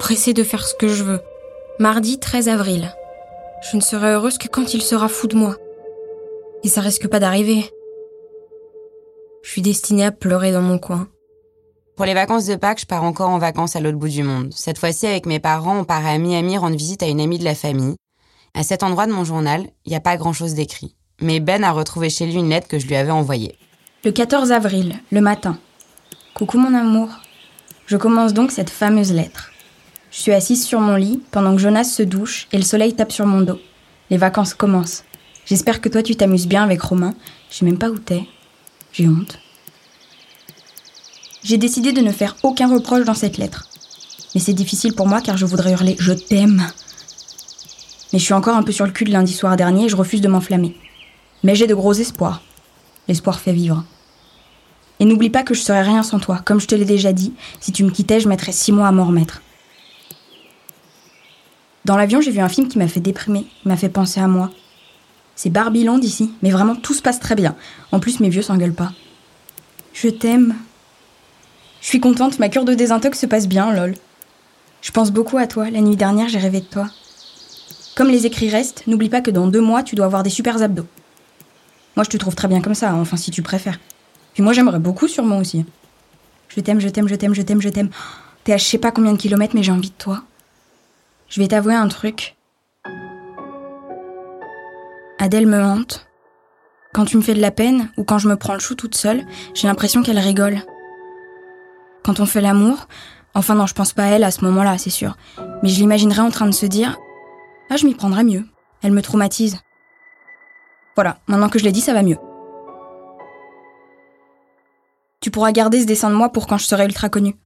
Pressé 0.00 0.34
de 0.34 0.42
faire 0.42 0.66
ce 0.66 0.74
que 0.74 0.88
je 0.88 1.04
veux. 1.04 1.20
Mardi 1.78 2.18
13 2.18 2.48
avril. 2.48 2.92
Je 3.70 3.76
ne 3.76 3.82
serai 3.82 4.08
heureuse 4.08 4.38
que 4.38 4.48
quand 4.48 4.74
il 4.74 4.82
sera 4.82 5.08
fou 5.08 5.28
de 5.28 5.36
moi. 5.36 5.56
Et 6.64 6.68
ça 6.68 6.80
risque 6.80 7.06
pas 7.06 7.20
d'arriver. 7.20 7.64
Je 9.42 9.50
suis 9.50 9.62
destinée 9.62 10.04
à 10.04 10.10
pleurer 10.10 10.50
dans 10.50 10.62
mon 10.62 10.78
coin. 10.78 11.08
Pour 11.98 12.06
les 12.06 12.14
vacances 12.14 12.46
de 12.46 12.54
Pâques, 12.54 12.82
je 12.82 12.86
pars 12.86 13.02
encore 13.02 13.28
en 13.28 13.38
vacances 13.38 13.74
à 13.74 13.80
l'autre 13.80 13.98
bout 13.98 14.08
du 14.08 14.22
monde. 14.22 14.52
Cette 14.54 14.78
fois-ci, 14.78 15.08
avec 15.08 15.26
mes 15.26 15.40
parents, 15.40 15.80
on 15.80 15.84
part 15.84 16.06
à 16.06 16.16
Miami 16.16 16.56
rendre 16.56 16.76
visite 16.76 17.02
à 17.02 17.08
une 17.08 17.20
amie 17.20 17.40
de 17.40 17.44
la 17.44 17.56
famille. 17.56 17.96
À 18.54 18.62
cet 18.62 18.84
endroit 18.84 19.08
de 19.08 19.12
mon 19.12 19.24
journal, 19.24 19.66
il 19.84 19.90
n'y 19.90 19.96
a 19.96 20.00
pas 20.00 20.16
grand-chose 20.16 20.54
d'écrit. 20.54 20.94
Mais 21.20 21.40
Ben 21.40 21.64
a 21.64 21.72
retrouvé 21.72 22.08
chez 22.08 22.26
lui 22.26 22.36
une 22.36 22.50
lettre 22.50 22.68
que 22.68 22.78
je 22.78 22.86
lui 22.86 22.94
avais 22.94 23.10
envoyée. 23.10 23.58
Le 24.04 24.12
14 24.12 24.52
avril, 24.52 24.94
le 25.10 25.20
matin. 25.20 25.58
Coucou 26.34 26.58
mon 26.58 26.72
amour. 26.72 27.08
Je 27.86 27.96
commence 27.96 28.32
donc 28.32 28.52
cette 28.52 28.70
fameuse 28.70 29.12
lettre. 29.12 29.50
Je 30.12 30.20
suis 30.20 30.32
assise 30.32 30.64
sur 30.64 30.78
mon 30.78 30.94
lit 30.94 31.20
pendant 31.32 31.56
que 31.56 31.60
Jonas 31.60 31.82
se 31.82 32.04
douche 32.04 32.46
et 32.52 32.58
le 32.58 32.62
soleil 32.62 32.94
tape 32.94 33.10
sur 33.10 33.26
mon 33.26 33.40
dos. 33.40 33.58
Les 34.10 34.18
vacances 34.18 34.54
commencent. 34.54 35.02
J'espère 35.46 35.80
que 35.80 35.88
toi 35.88 36.04
tu 36.04 36.14
t'amuses 36.14 36.46
bien 36.46 36.62
avec 36.62 36.80
Romain. 36.80 37.16
Je 37.50 37.56
sais 37.56 37.64
même 37.64 37.76
pas 37.76 37.90
où 37.90 37.98
t'es. 37.98 38.22
J'ai 38.92 39.08
honte. 39.08 39.40
J'ai 41.42 41.58
décidé 41.58 41.92
de 41.92 42.00
ne 42.00 42.12
faire 42.12 42.36
aucun 42.42 42.68
reproche 42.68 43.04
dans 43.04 43.14
cette 43.14 43.38
lettre. 43.38 43.68
Mais 44.34 44.40
c'est 44.40 44.52
difficile 44.52 44.94
pour 44.94 45.06
moi 45.06 45.20
car 45.20 45.36
je 45.36 45.46
voudrais 45.46 45.72
hurler 45.72 45.96
Je 45.98 46.12
t'aime. 46.12 46.66
Mais 48.12 48.18
je 48.18 48.24
suis 48.24 48.34
encore 48.34 48.56
un 48.56 48.62
peu 48.62 48.72
sur 48.72 48.86
le 48.86 48.92
cul 48.92 49.04
de 49.04 49.12
lundi 49.12 49.32
soir 49.32 49.56
dernier 49.56 49.84
et 49.84 49.88
je 49.88 49.96
refuse 49.96 50.20
de 50.20 50.28
m'enflammer. 50.28 50.76
Mais 51.44 51.54
j'ai 51.54 51.66
de 51.66 51.74
gros 51.74 51.92
espoirs. 51.92 52.42
L'espoir 53.06 53.40
fait 53.40 53.52
vivre. 53.52 53.84
Et 55.00 55.04
n'oublie 55.04 55.30
pas 55.30 55.44
que 55.44 55.54
je 55.54 55.60
serais 55.60 55.82
rien 55.82 56.02
sans 56.02 56.18
toi. 56.18 56.40
Comme 56.44 56.60
je 56.60 56.66
te 56.66 56.74
l'ai 56.74 56.84
déjà 56.84 57.12
dit, 57.12 57.32
si 57.60 57.72
tu 57.72 57.84
me 57.84 57.90
quittais, 57.90 58.20
je 58.20 58.28
mettrais 58.28 58.52
six 58.52 58.72
mois 58.72 58.88
à 58.88 58.92
m'en 58.92 59.04
remettre. 59.04 59.42
Dans 61.84 61.96
l'avion, 61.96 62.20
j'ai 62.20 62.32
vu 62.32 62.40
un 62.40 62.48
film 62.48 62.68
qui 62.68 62.78
m'a 62.78 62.88
fait 62.88 63.00
déprimer, 63.00 63.46
m'a 63.64 63.76
fait 63.76 63.88
penser 63.88 64.20
à 64.20 64.26
moi. 64.26 64.50
C'est 65.36 65.50
Barbieland 65.50 66.00
ici, 66.00 66.32
mais 66.42 66.50
vraiment 66.50 66.74
tout 66.74 66.92
se 66.94 67.00
passe 67.00 67.20
très 67.20 67.36
bien. 67.36 67.54
En 67.92 68.00
plus, 68.00 68.18
mes 68.20 68.28
vieux 68.28 68.42
s'engueulent 68.42 68.74
pas. 68.74 68.92
Je 69.94 70.08
t'aime. 70.08 70.54
Je 71.80 71.86
suis 71.86 72.00
contente, 72.00 72.38
ma 72.38 72.48
cure 72.48 72.64
de 72.64 72.74
désintox 72.74 73.18
se 73.18 73.26
passe 73.26 73.46
bien, 73.46 73.72
lol. 73.72 73.94
Je 74.82 74.90
pense 74.90 75.10
beaucoup 75.10 75.38
à 75.38 75.46
toi. 75.46 75.70
La 75.70 75.80
nuit 75.80 75.96
dernière, 75.96 76.28
j'ai 76.28 76.38
rêvé 76.38 76.60
de 76.60 76.66
toi. 76.66 76.88
Comme 77.96 78.08
les 78.08 78.26
écrits 78.26 78.48
restent, 78.48 78.86
n'oublie 78.86 79.08
pas 79.08 79.20
que 79.20 79.30
dans 79.30 79.46
deux 79.46 79.60
mois, 79.60 79.82
tu 79.82 79.94
dois 79.94 80.06
avoir 80.06 80.22
des 80.22 80.30
super 80.30 80.62
abdos. 80.62 80.86
Moi, 81.96 82.04
je 82.04 82.10
te 82.10 82.16
trouve 82.16 82.34
très 82.34 82.48
bien 82.48 82.60
comme 82.60 82.74
ça, 82.74 82.94
enfin, 82.94 83.16
si 83.16 83.30
tu 83.30 83.42
préfères. 83.42 83.80
Puis 84.34 84.42
moi, 84.42 84.52
j'aimerais 84.52 84.78
beaucoup 84.78 85.06
moi 85.22 85.38
aussi. 85.38 85.64
Je 86.48 86.60
t'aime, 86.60 86.80
je 86.80 86.88
t'aime, 86.88 87.08
je 87.08 87.14
t'aime, 87.14 87.34
je 87.34 87.42
t'aime, 87.42 87.60
je 87.60 87.68
t'aime. 87.68 87.90
T'es 88.44 88.52
à 88.52 88.56
je 88.56 88.64
sais 88.64 88.78
pas 88.78 88.92
combien 88.92 89.12
de 89.12 89.18
kilomètres, 89.18 89.54
mais 89.54 89.62
j'ai 89.62 89.72
envie 89.72 89.90
de 89.90 89.94
toi. 89.98 90.22
Je 91.28 91.40
vais 91.40 91.48
t'avouer 91.48 91.74
un 91.74 91.88
truc. 91.88 92.36
Adèle 95.18 95.46
me 95.46 95.62
hante. 95.62 96.06
Quand 96.94 97.04
tu 97.04 97.16
me 97.16 97.22
fais 97.22 97.34
de 97.34 97.40
la 97.40 97.50
peine 97.50 97.90
ou 97.96 98.04
quand 98.04 98.18
je 98.18 98.28
me 98.28 98.36
prends 98.36 98.54
le 98.54 98.60
chou 98.60 98.74
toute 98.74 98.94
seule, 98.94 99.26
j'ai 99.54 99.66
l'impression 99.66 100.02
qu'elle 100.02 100.18
rigole. 100.18 100.62
Quand 102.04 102.20
on 102.20 102.26
fait 102.26 102.40
l'amour, 102.40 102.88
enfin 103.34 103.54
non, 103.54 103.66
je 103.66 103.74
pense 103.74 103.92
pas 103.92 104.04
à 104.04 104.06
elle 104.08 104.24
à 104.24 104.30
ce 104.30 104.44
moment-là, 104.44 104.78
c'est 104.78 104.90
sûr, 104.90 105.16
mais 105.62 105.68
je 105.68 105.78
l'imaginerais 105.80 106.22
en 106.22 106.30
train 106.30 106.46
de 106.46 106.52
se 106.52 106.66
dire 106.66 106.98
Ah, 107.70 107.76
je 107.76 107.86
m'y 107.86 107.94
prendrais 107.94 108.24
mieux. 108.24 108.44
Elle 108.82 108.92
me 108.92 109.02
traumatise. 109.02 109.58
Voilà, 110.94 111.18
maintenant 111.26 111.48
que 111.48 111.58
je 111.58 111.64
l'ai 111.64 111.72
dit, 111.72 111.80
ça 111.80 111.94
va 111.94 112.02
mieux. 112.02 112.18
Tu 115.20 115.30
pourras 115.30 115.52
garder 115.52 115.80
ce 115.80 115.86
dessin 115.86 116.10
de 116.10 116.14
moi 116.14 116.30
pour 116.30 116.46
quand 116.46 116.58
je 116.58 116.66
serai 116.66 116.84
ultra 116.84 117.08
connue. 117.08 117.36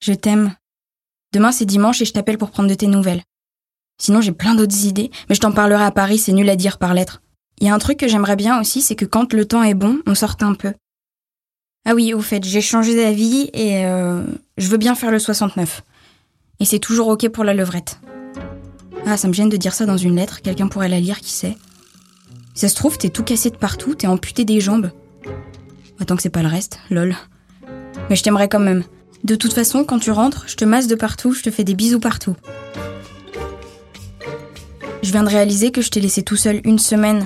Je 0.00 0.12
t'aime. 0.12 0.54
Demain 1.32 1.52
c'est 1.52 1.64
dimanche 1.64 2.00
et 2.00 2.04
je 2.04 2.12
t'appelle 2.12 2.38
pour 2.38 2.50
prendre 2.50 2.68
de 2.68 2.74
tes 2.74 2.86
nouvelles. 2.86 3.22
Sinon 4.00 4.20
j'ai 4.20 4.32
plein 4.32 4.54
d'autres 4.54 4.86
idées, 4.86 5.10
mais 5.28 5.34
je 5.34 5.40
t'en 5.40 5.52
parlerai 5.52 5.84
à 5.84 5.90
Paris, 5.90 6.18
c'est 6.18 6.32
nul 6.32 6.48
à 6.48 6.56
dire 6.56 6.78
par 6.78 6.94
lettre. 6.94 7.20
Il 7.60 7.66
y 7.66 7.70
a 7.70 7.74
un 7.74 7.78
truc 7.78 7.98
que 7.98 8.06
j'aimerais 8.06 8.36
bien 8.36 8.60
aussi, 8.60 8.80
c'est 8.80 8.94
que 8.94 9.04
quand 9.04 9.32
le 9.32 9.44
temps 9.44 9.64
est 9.64 9.74
bon, 9.74 9.98
on 10.06 10.14
sorte 10.14 10.42
un 10.44 10.54
peu. 10.54 10.72
Ah 11.90 11.94
oui, 11.94 12.12
au 12.12 12.20
fait, 12.20 12.44
j'ai 12.44 12.60
changé 12.60 12.94
d'avis 12.94 13.48
et 13.54 13.86
euh, 13.86 14.22
je 14.58 14.68
veux 14.68 14.76
bien 14.76 14.94
faire 14.94 15.10
le 15.10 15.18
69. 15.18 15.82
Et 16.60 16.66
c'est 16.66 16.80
toujours 16.80 17.08
ok 17.08 17.30
pour 17.30 17.44
la 17.44 17.54
levrette. 17.54 17.98
Ah, 19.06 19.16
ça 19.16 19.26
me 19.26 19.32
gêne 19.32 19.48
de 19.48 19.56
dire 19.56 19.72
ça 19.72 19.86
dans 19.86 19.96
une 19.96 20.16
lettre, 20.16 20.42
quelqu'un 20.42 20.68
pourrait 20.68 20.90
la 20.90 21.00
lire, 21.00 21.20
qui 21.20 21.32
sait. 21.32 21.56
ça 22.52 22.68
se 22.68 22.74
trouve, 22.74 22.98
t'es 22.98 23.08
tout 23.08 23.22
cassé 23.22 23.48
de 23.48 23.56
partout, 23.56 23.94
t'es 23.94 24.06
amputé 24.06 24.44
des 24.44 24.60
jambes. 24.60 24.90
Attends 25.98 26.14
que 26.14 26.20
c'est 26.20 26.28
pas 26.28 26.42
le 26.42 26.48
reste, 26.48 26.78
lol. 26.90 27.16
Mais 28.10 28.16
je 28.16 28.22
t'aimerais 28.22 28.50
quand 28.50 28.60
même. 28.60 28.84
De 29.24 29.34
toute 29.34 29.54
façon, 29.54 29.82
quand 29.84 29.98
tu 29.98 30.10
rentres, 30.10 30.44
je 30.46 30.56
te 30.56 30.66
masse 30.66 30.88
de 30.88 30.94
partout, 30.94 31.32
je 31.32 31.42
te 31.42 31.50
fais 31.50 31.64
des 31.64 31.74
bisous 31.74 32.00
partout. 32.00 32.36
Je 35.02 35.10
viens 35.10 35.22
de 35.22 35.30
réaliser 35.30 35.72
que 35.72 35.80
je 35.80 35.88
t'ai 35.88 36.02
laissé 36.02 36.22
tout 36.22 36.36
seul 36.36 36.60
une 36.64 36.78
semaine. 36.78 37.24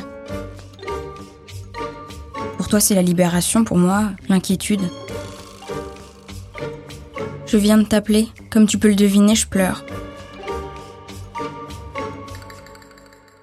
Toi, 2.72 2.80
c'est 2.80 2.94
la 2.94 3.02
libération, 3.02 3.64
pour 3.64 3.76
moi, 3.76 4.12
l'inquiétude. 4.30 4.80
Je 7.46 7.58
viens 7.58 7.76
de 7.76 7.82
t'appeler. 7.82 8.30
Comme 8.48 8.66
tu 8.66 8.78
peux 8.78 8.88
le 8.88 8.94
deviner, 8.94 9.34
je 9.34 9.46
pleure. 9.46 9.84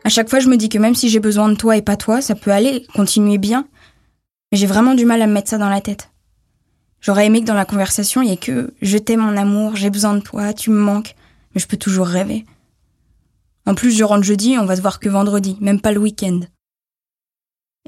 À 0.03 0.09
chaque 0.09 0.31
fois, 0.31 0.39
je 0.39 0.49
me 0.49 0.57
dis 0.57 0.67
que 0.67 0.79
même 0.79 0.95
si 0.95 1.09
j'ai 1.09 1.19
besoin 1.19 1.47
de 1.47 1.53
toi 1.53 1.77
et 1.77 1.83
pas 1.83 1.95
toi, 1.95 2.21
ça 2.21 2.33
peut 2.33 2.49
aller, 2.49 2.87
continuer 2.95 3.37
bien. 3.37 3.67
Mais 4.51 4.57
j'ai 4.57 4.65
vraiment 4.65 4.95
du 4.95 5.05
mal 5.05 5.21
à 5.21 5.27
me 5.27 5.33
mettre 5.33 5.51
ça 5.51 5.59
dans 5.59 5.69
la 5.69 5.81
tête. 5.81 6.09
J'aurais 6.99 7.27
aimé 7.27 7.41
que 7.41 7.45
dans 7.45 7.53
la 7.53 7.65
conversation, 7.65 8.23
il 8.23 8.29
y 8.29 8.33
ait 8.33 8.37
que 8.37 8.73
je 8.81 8.97
t'aime 8.97 9.19
mon 9.19 9.37
amour, 9.37 9.75
j'ai 9.75 9.91
besoin 9.91 10.15
de 10.15 10.21
toi, 10.21 10.53
tu 10.53 10.71
me 10.71 10.79
manques, 10.79 11.13
mais 11.53 11.61
je 11.61 11.67
peux 11.67 11.77
toujours 11.77 12.07
rêver. 12.07 12.45
En 13.67 13.75
plus, 13.75 13.91
je 13.91 14.03
rentre 14.03 14.23
jeudi 14.23 14.57
on 14.57 14.65
va 14.65 14.75
se 14.75 14.81
voir 14.81 14.99
que 14.99 15.07
vendredi, 15.07 15.55
même 15.61 15.81
pas 15.81 15.91
le 15.91 15.99
week-end. 15.99 16.39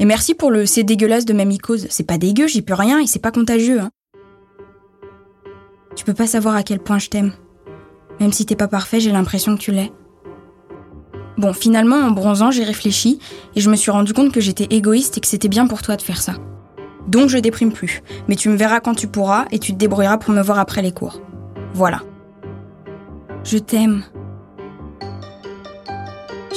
Et 0.01 0.05
merci 0.05 0.33
pour 0.33 0.49
le 0.49 0.65
c'est 0.65 0.81
dégueulasse 0.81 1.25
de 1.25 1.33
ma 1.33 1.45
mycose. 1.45 1.85
C'est 1.91 2.07
pas 2.07 2.17
dégueu, 2.17 2.47
j'y 2.47 2.63
peux 2.63 2.73
rien 2.73 2.99
et 2.99 3.05
c'est 3.05 3.21
pas 3.21 3.29
contagieux. 3.29 3.81
Hein. 3.81 3.91
Tu 5.95 6.03
peux 6.03 6.15
pas 6.15 6.25
savoir 6.25 6.55
à 6.55 6.63
quel 6.63 6.79
point 6.79 6.97
je 6.97 7.07
t'aime. 7.07 7.33
Même 8.19 8.33
si 8.33 8.47
t'es 8.47 8.55
pas 8.55 8.67
parfait, 8.67 8.99
j'ai 8.99 9.11
l'impression 9.11 9.55
que 9.55 9.61
tu 9.61 9.71
l'es. 9.71 9.91
Bon, 11.37 11.53
finalement, 11.53 11.97
en 11.97 12.09
bronzant, 12.09 12.49
j'ai 12.49 12.63
réfléchi 12.63 13.19
et 13.55 13.61
je 13.61 13.69
me 13.69 13.75
suis 13.75 13.91
rendu 13.91 14.11
compte 14.11 14.31
que 14.31 14.41
j'étais 14.41 14.75
égoïste 14.75 15.19
et 15.19 15.21
que 15.21 15.27
c'était 15.27 15.47
bien 15.47 15.67
pour 15.67 15.83
toi 15.83 15.97
de 15.97 16.01
faire 16.01 16.19
ça. 16.19 16.33
Donc 17.07 17.29
je 17.29 17.37
déprime 17.37 17.71
plus. 17.71 18.01
Mais 18.27 18.35
tu 18.35 18.49
me 18.49 18.55
verras 18.55 18.79
quand 18.79 18.95
tu 18.95 19.05
pourras 19.05 19.45
et 19.51 19.59
tu 19.59 19.71
te 19.71 19.77
débrouilleras 19.77 20.17
pour 20.17 20.33
me 20.33 20.41
voir 20.41 20.57
après 20.57 20.81
les 20.81 20.93
cours. 20.93 21.21
Voilà. 21.75 22.01
Je 23.43 23.59
t'aime. 23.59 24.03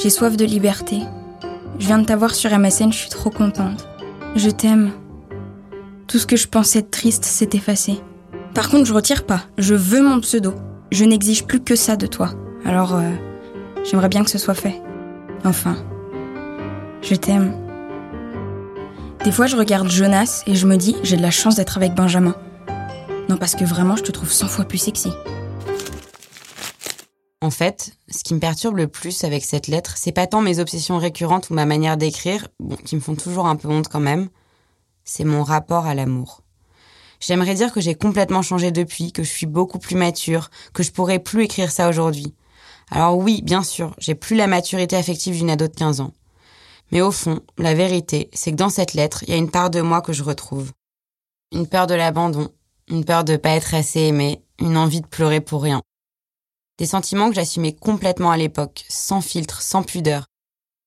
J'ai 0.01 0.09
soif 0.09 0.35
de 0.35 0.45
liberté. 0.45 1.01
Je 1.79 1.87
viens 1.87 1.99
de 1.99 2.05
t'avoir 2.05 2.33
sur 2.33 2.57
MSN, 2.57 2.91
je 2.91 2.97
suis 2.97 3.09
trop 3.09 3.29
contente. 3.29 3.87
Je 4.35 4.49
t'aime. 4.49 4.91
Tout 6.07 6.17
ce 6.17 6.25
que 6.25 6.35
je 6.35 6.47
pensais 6.47 6.79
être 6.79 6.91
triste 6.91 7.25
s'est 7.25 7.49
effacé. 7.53 8.01
Par 8.53 8.69
contre, 8.69 8.85
je 8.85 8.93
retire 8.93 9.25
pas. 9.25 9.41
Je 9.57 9.75
veux 9.75 10.01
mon 10.01 10.19
pseudo. 10.21 10.53
Je 10.91 11.03
n'exige 11.03 11.45
plus 11.45 11.59
que 11.59 11.75
ça 11.75 11.97
de 11.97 12.07
toi. 12.07 12.31
Alors, 12.63 12.95
euh, 12.95 13.11
j'aimerais 13.83 14.09
bien 14.09 14.23
que 14.23 14.29
ce 14.29 14.37
soit 14.37 14.53
fait. 14.53 14.81
Enfin, 15.43 15.75
je 17.01 17.15
t'aime. 17.15 17.53
Des 19.23 19.31
fois, 19.31 19.47
je 19.47 19.57
regarde 19.57 19.89
Jonas 19.89 20.43
et 20.47 20.55
je 20.55 20.67
me 20.67 20.77
dis, 20.77 20.95
j'ai 21.03 21.17
de 21.17 21.21
la 21.21 21.31
chance 21.31 21.55
d'être 21.55 21.77
avec 21.77 21.93
Benjamin. 21.93 22.35
Non, 23.27 23.37
parce 23.37 23.55
que 23.55 23.65
vraiment, 23.65 23.95
je 23.95 24.03
te 24.03 24.11
trouve 24.11 24.31
100 24.31 24.47
fois 24.47 24.65
plus 24.65 24.77
sexy. 24.77 25.11
En 27.41 27.49
fait, 27.51 27.97
ce 28.09 28.23
qui 28.23 28.33
me 28.33 28.39
perturbe 28.39 28.77
le 28.77 28.87
plus 28.87 29.23
avec 29.23 29.43
cette 29.43 29.67
lettre, 29.67 29.95
c'est 29.97 30.11
pas 30.11 30.27
tant 30.27 30.41
mes 30.41 30.59
obsessions 30.59 30.97
récurrentes 30.97 31.49
ou 31.49 31.53
ma 31.53 31.65
manière 31.65 31.97
d'écrire, 31.97 32.47
bon, 32.59 32.75
qui 32.75 32.95
me 32.95 33.01
font 33.01 33.15
toujours 33.15 33.47
un 33.47 33.55
peu 33.55 33.67
honte 33.67 33.87
quand 33.87 33.99
même, 33.99 34.29
c'est 35.03 35.25
mon 35.25 35.43
rapport 35.43 35.85
à 35.85 35.93
l'amour. 35.93 36.41
J'aimerais 37.19 37.55
dire 37.55 37.71
que 37.71 37.81
j'ai 37.81 37.95
complètement 37.95 38.41
changé 38.41 38.71
depuis, 38.71 39.11
que 39.11 39.23
je 39.23 39.29
suis 39.29 39.45
beaucoup 39.45 39.79
plus 39.79 39.95
mature, 39.95 40.49
que 40.73 40.83
je 40.83 40.91
pourrais 40.91 41.19
plus 41.19 41.43
écrire 41.43 41.71
ça 41.71 41.89
aujourd'hui. 41.89 42.33
Alors 42.91 43.17
oui, 43.17 43.41
bien 43.41 43.63
sûr, 43.63 43.95
j'ai 43.97 44.15
plus 44.15 44.35
la 44.35 44.47
maturité 44.47 44.95
affective 44.95 45.35
d'une 45.35 45.49
ado 45.49 45.67
de 45.67 45.73
15 45.73 46.01
ans. 46.01 46.13
Mais 46.91 47.01
au 47.01 47.11
fond, 47.11 47.39
la 47.57 47.73
vérité, 47.73 48.29
c'est 48.33 48.51
que 48.51 48.57
dans 48.57 48.69
cette 48.69 48.93
lettre, 48.93 49.23
il 49.23 49.29
y 49.29 49.33
a 49.33 49.37
une 49.37 49.49
part 49.49 49.69
de 49.69 49.81
moi 49.81 50.01
que 50.01 50.13
je 50.13 50.23
retrouve. 50.23 50.71
Une 51.51 51.67
peur 51.67 51.87
de 51.87 51.95
l'abandon, 51.95 52.49
une 52.87 53.05
peur 53.05 53.23
de 53.23 53.37
pas 53.37 53.51
être 53.51 53.73
assez 53.73 54.01
aimée, 54.01 54.43
une 54.59 54.77
envie 54.77 55.01
de 55.01 55.07
pleurer 55.07 55.41
pour 55.41 55.63
rien. 55.63 55.81
Des 56.77 56.85
sentiments 56.85 57.29
que 57.29 57.35
j'assumais 57.35 57.71
complètement 57.71 58.31
à 58.31 58.37
l'époque, 58.37 58.83
sans 58.89 59.21
filtre, 59.21 59.61
sans 59.61 59.81
pudeur, 59.81 60.25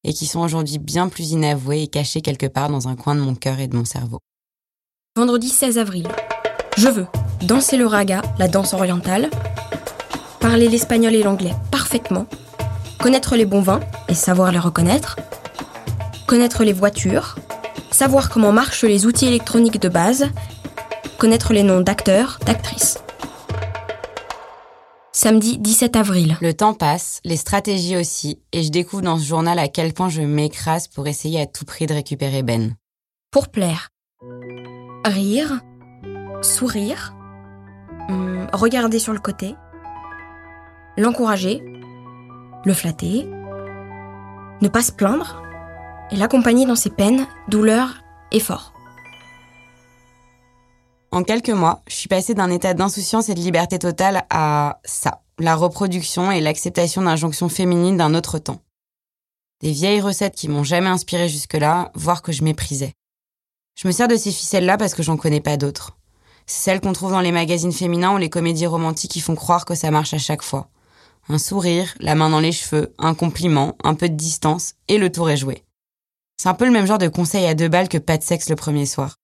et 0.05 0.13
qui 0.13 0.27
sont 0.27 0.41
aujourd'hui 0.41 0.79
bien 0.79 1.09
plus 1.09 1.31
inavoués 1.31 1.83
et 1.83 1.89
cachés 1.89 2.21
quelque 2.21 2.47
part 2.47 2.69
dans 2.69 2.89
un 2.89 2.95
coin 2.95 3.15
de 3.15 3.21
mon 3.21 3.35
cœur 3.35 3.59
et 3.59 3.69
de 3.69 3.77
mon 3.77 3.87
cerveau. 3.87 4.19
Vendredi 5.17 5.49
16 5.49 5.79
avril. 5.79 6.07
Je 6.77 6.89
veux 6.89 7.07
danser 7.43 7.79
le 7.79 7.87
raga, 7.87 8.21
la 8.39 8.49
danse 8.49 8.75
orientale, 8.75 9.31
parler 10.41 10.69
l'espagnol 10.69 11.15
et 11.15 11.23
l'anglais 11.23 11.55
parfaitement, 11.71 12.27
connaître 13.01 13.37
les 13.37 13.47
bons 13.47 13.63
vins 13.63 13.81
et 14.09 14.15
savoir 14.15 14.53
les 14.53 14.59
reconnaître, 14.59 15.17
connaître 16.27 16.65
les 16.65 16.75
voitures, 16.75 17.37
savoir 17.91 18.29
comment 18.29 18.53
marchent 18.53 18.85
les 18.85 19.07
outils 19.07 19.27
électroniques 19.27 19.81
de 19.81 19.89
base, 19.89 20.29
connaître 21.19 21.55
les 21.55 21.63
noms 21.63 21.81
d'acteurs, 21.81 22.39
d'actrices. 22.45 22.99
Samedi 25.21 25.59
17 25.59 25.97
avril. 25.97 26.37
Le 26.41 26.55
temps 26.55 26.75
passe, 26.75 27.19
les 27.25 27.37
stratégies 27.37 27.97
aussi, 27.97 28.39
et 28.53 28.63
je 28.63 28.71
découvre 28.71 29.03
dans 29.03 29.19
ce 29.19 29.25
journal 29.25 29.59
à 29.59 29.67
quel 29.67 29.93
point 29.93 30.09
je 30.09 30.23
m'écrase 30.23 30.87
pour 30.87 31.09
essayer 31.09 31.41
à 31.41 31.47
tout 31.47 31.65
prix 31.65 31.87
de 31.87 31.95
récupérer 31.95 32.45
Ben. 32.45 32.77
Pour 33.33 33.49
plaire. 33.49 33.89
Rire. 35.05 35.59
Sourire. 36.41 37.17
hum, 38.09 38.47
regarder 38.53 39.01
sur 39.01 39.13
le 39.13 39.19
côté. 39.19 39.57
L'encourager. 40.97 41.65
Le 42.65 42.73
flatter. 42.73 43.29
Ne 44.63 44.69
pas 44.69 44.83
se 44.83 44.93
plaindre. 44.93 45.43
Et 46.13 46.17
l'accompagner 46.17 46.65
dans 46.65 46.77
ses 46.77 46.91
peines, 46.91 47.27
douleurs, 47.49 48.05
efforts. 48.31 48.73
En 51.11 51.23
quelques 51.23 51.49
mois, 51.49 51.83
je 51.89 51.95
suis 51.95 52.09
passée 52.09 52.35
d'un 52.35 52.51
état 52.51 52.75
d'insouciance 52.75 53.31
et 53.31 53.35
de 53.35 53.41
liberté 53.41 53.79
totale 53.79 54.27
à 54.29 54.79
ça, 54.85 55.23
la 55.39 55.57
reproduction 55.57 56.31
et 56.31 56.41
l'acceptation 56.41 57.03
d'injonctions 57.03 57.49
féminines 57.49 57.97
d'un 57.97 58.15
autre 58.15 58.39
temps. 58.39 58.61
Des 59.63 59.73
vieilles 59.73 60.03
recettes 60.03 60.35
qui 60.35 60.49
m'ont 60.49 60.65
jamais 60.65 60.89
inspiré 60.89 61.29
jusque-là, 61.29 61.91
voire 61.95 62.21
que 62.21 62.31
je 62.31 62.45
méprisais. 62.45 62.93
Je 63.75 63.89
me 63.89 63.93
sers 63.93 64.07
de 64.07 64.17
ces 64.17 64.31
ficelles-là 64.31 64.77
parce 64.77 64.95
que 64.95 65.03
j'en 65.03 65.17
connais 65.17 65.41
pas 65.41 65.57
d'autres. 65.57 65.97
C'est 66.47 66.63
celles 66.63 66.81
qu'on 66.81 66.93
trouve 66.93 67.13
dans 67.13 67.21
les 67.21 67.33
magazines 67.33 67.73
féminins 67.73 68.15
ou 68.15 68.19
les 68.19 68.31
comédies 68.31 68.67
romantiques 68.67 69.11
qui 69.11 69.21
font 69.21 69.35
croire 69.35 69.65
que 69.65 69.75
ça 69.75 69.91
marche 69.91 70.15
à 70.15 70.19
chaque 70.19 70.43
fois. 70.43 70.69
Un 71.31 71.39
sourire, 71.39 71.95
la 72.01 72.15
main 72.15 72.31
dans 72.31 72.41
les 72.41 72.53
cheveux, 72.53 72.95
un 72.99 73.15
compliment, 73.15 73.77
un 73.83 73.95
peu 73.95 74.09
de 74.09 74.15
distance, 74.15 74.75
et 74.89 74.99
le 74.99 75.11
tour 75.11 75.31
est 75.31 75.37
joué. 75.37 75.63
C'est 76.41 76.49
un 76.49 76.55
peu 76.55 76.65
le 76.65 76.71
même 76.71 76.87
genre 76.87 76.99
de 76.99 77.09
conseil 77.09 77.47
à 77.47 77.55
deux 77.55 77.69
balles 77.69 77.89
que 77.89 77.99
pas 77.99 78.19
de 78.19 78.23
sexe 78.23 78.49
le 78.49 78.57
premier 78.57 78.87
soir. 78.87 79.18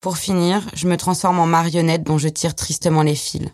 Pour 0.00 0.16
finir, 0.16 0.66
je 0.74 0.88
me 0.88 0.96
transforme 0.96 1.40
en 1.40 1.46
marionnette 1.46 2.04
dont 2.04 2.16
je 2.16 2.28
tire 2.28 2.54
tristement 2.54 3.02
les 3.02 3.14
fils. 3.14 3.50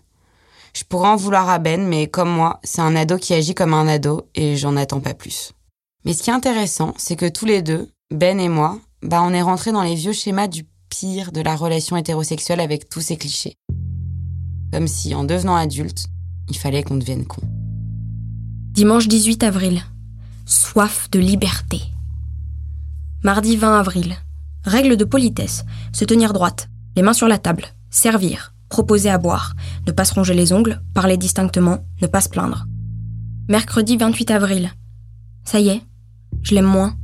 Je 0.74 0.84
pourrais 0.84 1.08
en 1.08 1.16
vouloir 1.16 1.48
à 1.48 1.58
Ben, 1.58 1.84
mais 1.84 2.06
comme 2.06 2.30
moi, 2.30 2.60
c'est 2.62 2.82
un 2.82 2.94
ado 2.94 3.18
qui 3.18 3.34
agit 3.34 3.54
comme 3.54 3.74
un 3.74 3.88
ado 3.88 4.28
et 4.36 4.56
j'en 4.56 4.76
attends 4.76 5.00
pas 5.00 5.14
plus. 5.14 5.52
Mais 6.04 6.12
ce 6.12 6.22
qui 6.22 6.30
est 6.30 6.34
intéressant, 6.34 6.94
c'est 6.98 7.16
que 7.16 7.28
tous 7.28 7.46
les 7.46 7.62
deux, 7.62 7.90
Ben 8.14 8.38
et 8.38 8.48
moi, 8.48 8.78
bah 9.02 9.22
on 9.22 9.32
est 9.32 9.42
rentrés 9.42 9.72
dans 9.72 9.82
les 9.82 9.96
vieux 9.96 10.12
schémas 10.12 10.46
du 10.46 10.68
pire 10.88 11.32
de 11.32 11.40
la 11.40 11.56
relation 11.56 11.96
hétérosexuelle 11.96 12.60
avec 12.60 12.88
tous 12.88 13.00
ces 13.00 13.16
clichés. 13.16 13.56
Comme 14.72 14.86
si, 14.86 15.16
en 15.16 15.24
devenant 15.24 15.56
adulte, 15.56 16.06
il 16.48 16.56
fallait 16.56 16.84
qu'on 16.84 16.96
devienne 16.96 17.26
con. 17.26 17.42
Dimanche 18.72 19.08
18 19.08 19.42
avril. 19.42 19.82
Soif 20.44 21.10
de 21.10 21.18
liberté. 21.18 21.80
Mardi 23.24 23.56
20 23.56 23.80
avril. 23.80 24.16
Règle 24.66 24.96
de 24.96 25.04
politesse. 25.04 25.64
Se 25.92 26.04
tenir 26.04 26.32
droite. 26.32 26.68
Les 26.96 27.02
mains 27.02 27.12
sur 27.12 27.28
la 27.28 27.38
table. 27.38 27.66
Servir. 27.88 28.52
Proposer 28.68 29.10
à 29.10 29.16
boire. 29.16 29.54
Ne 29.86 29.92
pas 29.92 30.04
se 30.04 30.12
ronger 30.12 30.34
les 30.34 30.52
ongles. 30.52 30.82
Parler 30.92 31.16
distinctement. 31.16 31.86
Ne 32.02 32.08
pas 32.08 32.20
se 32.20 32.28
plaindre. 32.28 32.66
Mercredi 33.48 33.96
28 33.96 34.32
avril. 34.32 34.72
Ça 35.44 35.60
y 35.60 35.68
est. 35.68 35.82
Je 36.42 36.56
l'aime 36.56 36.66
moins. 36.66 36.96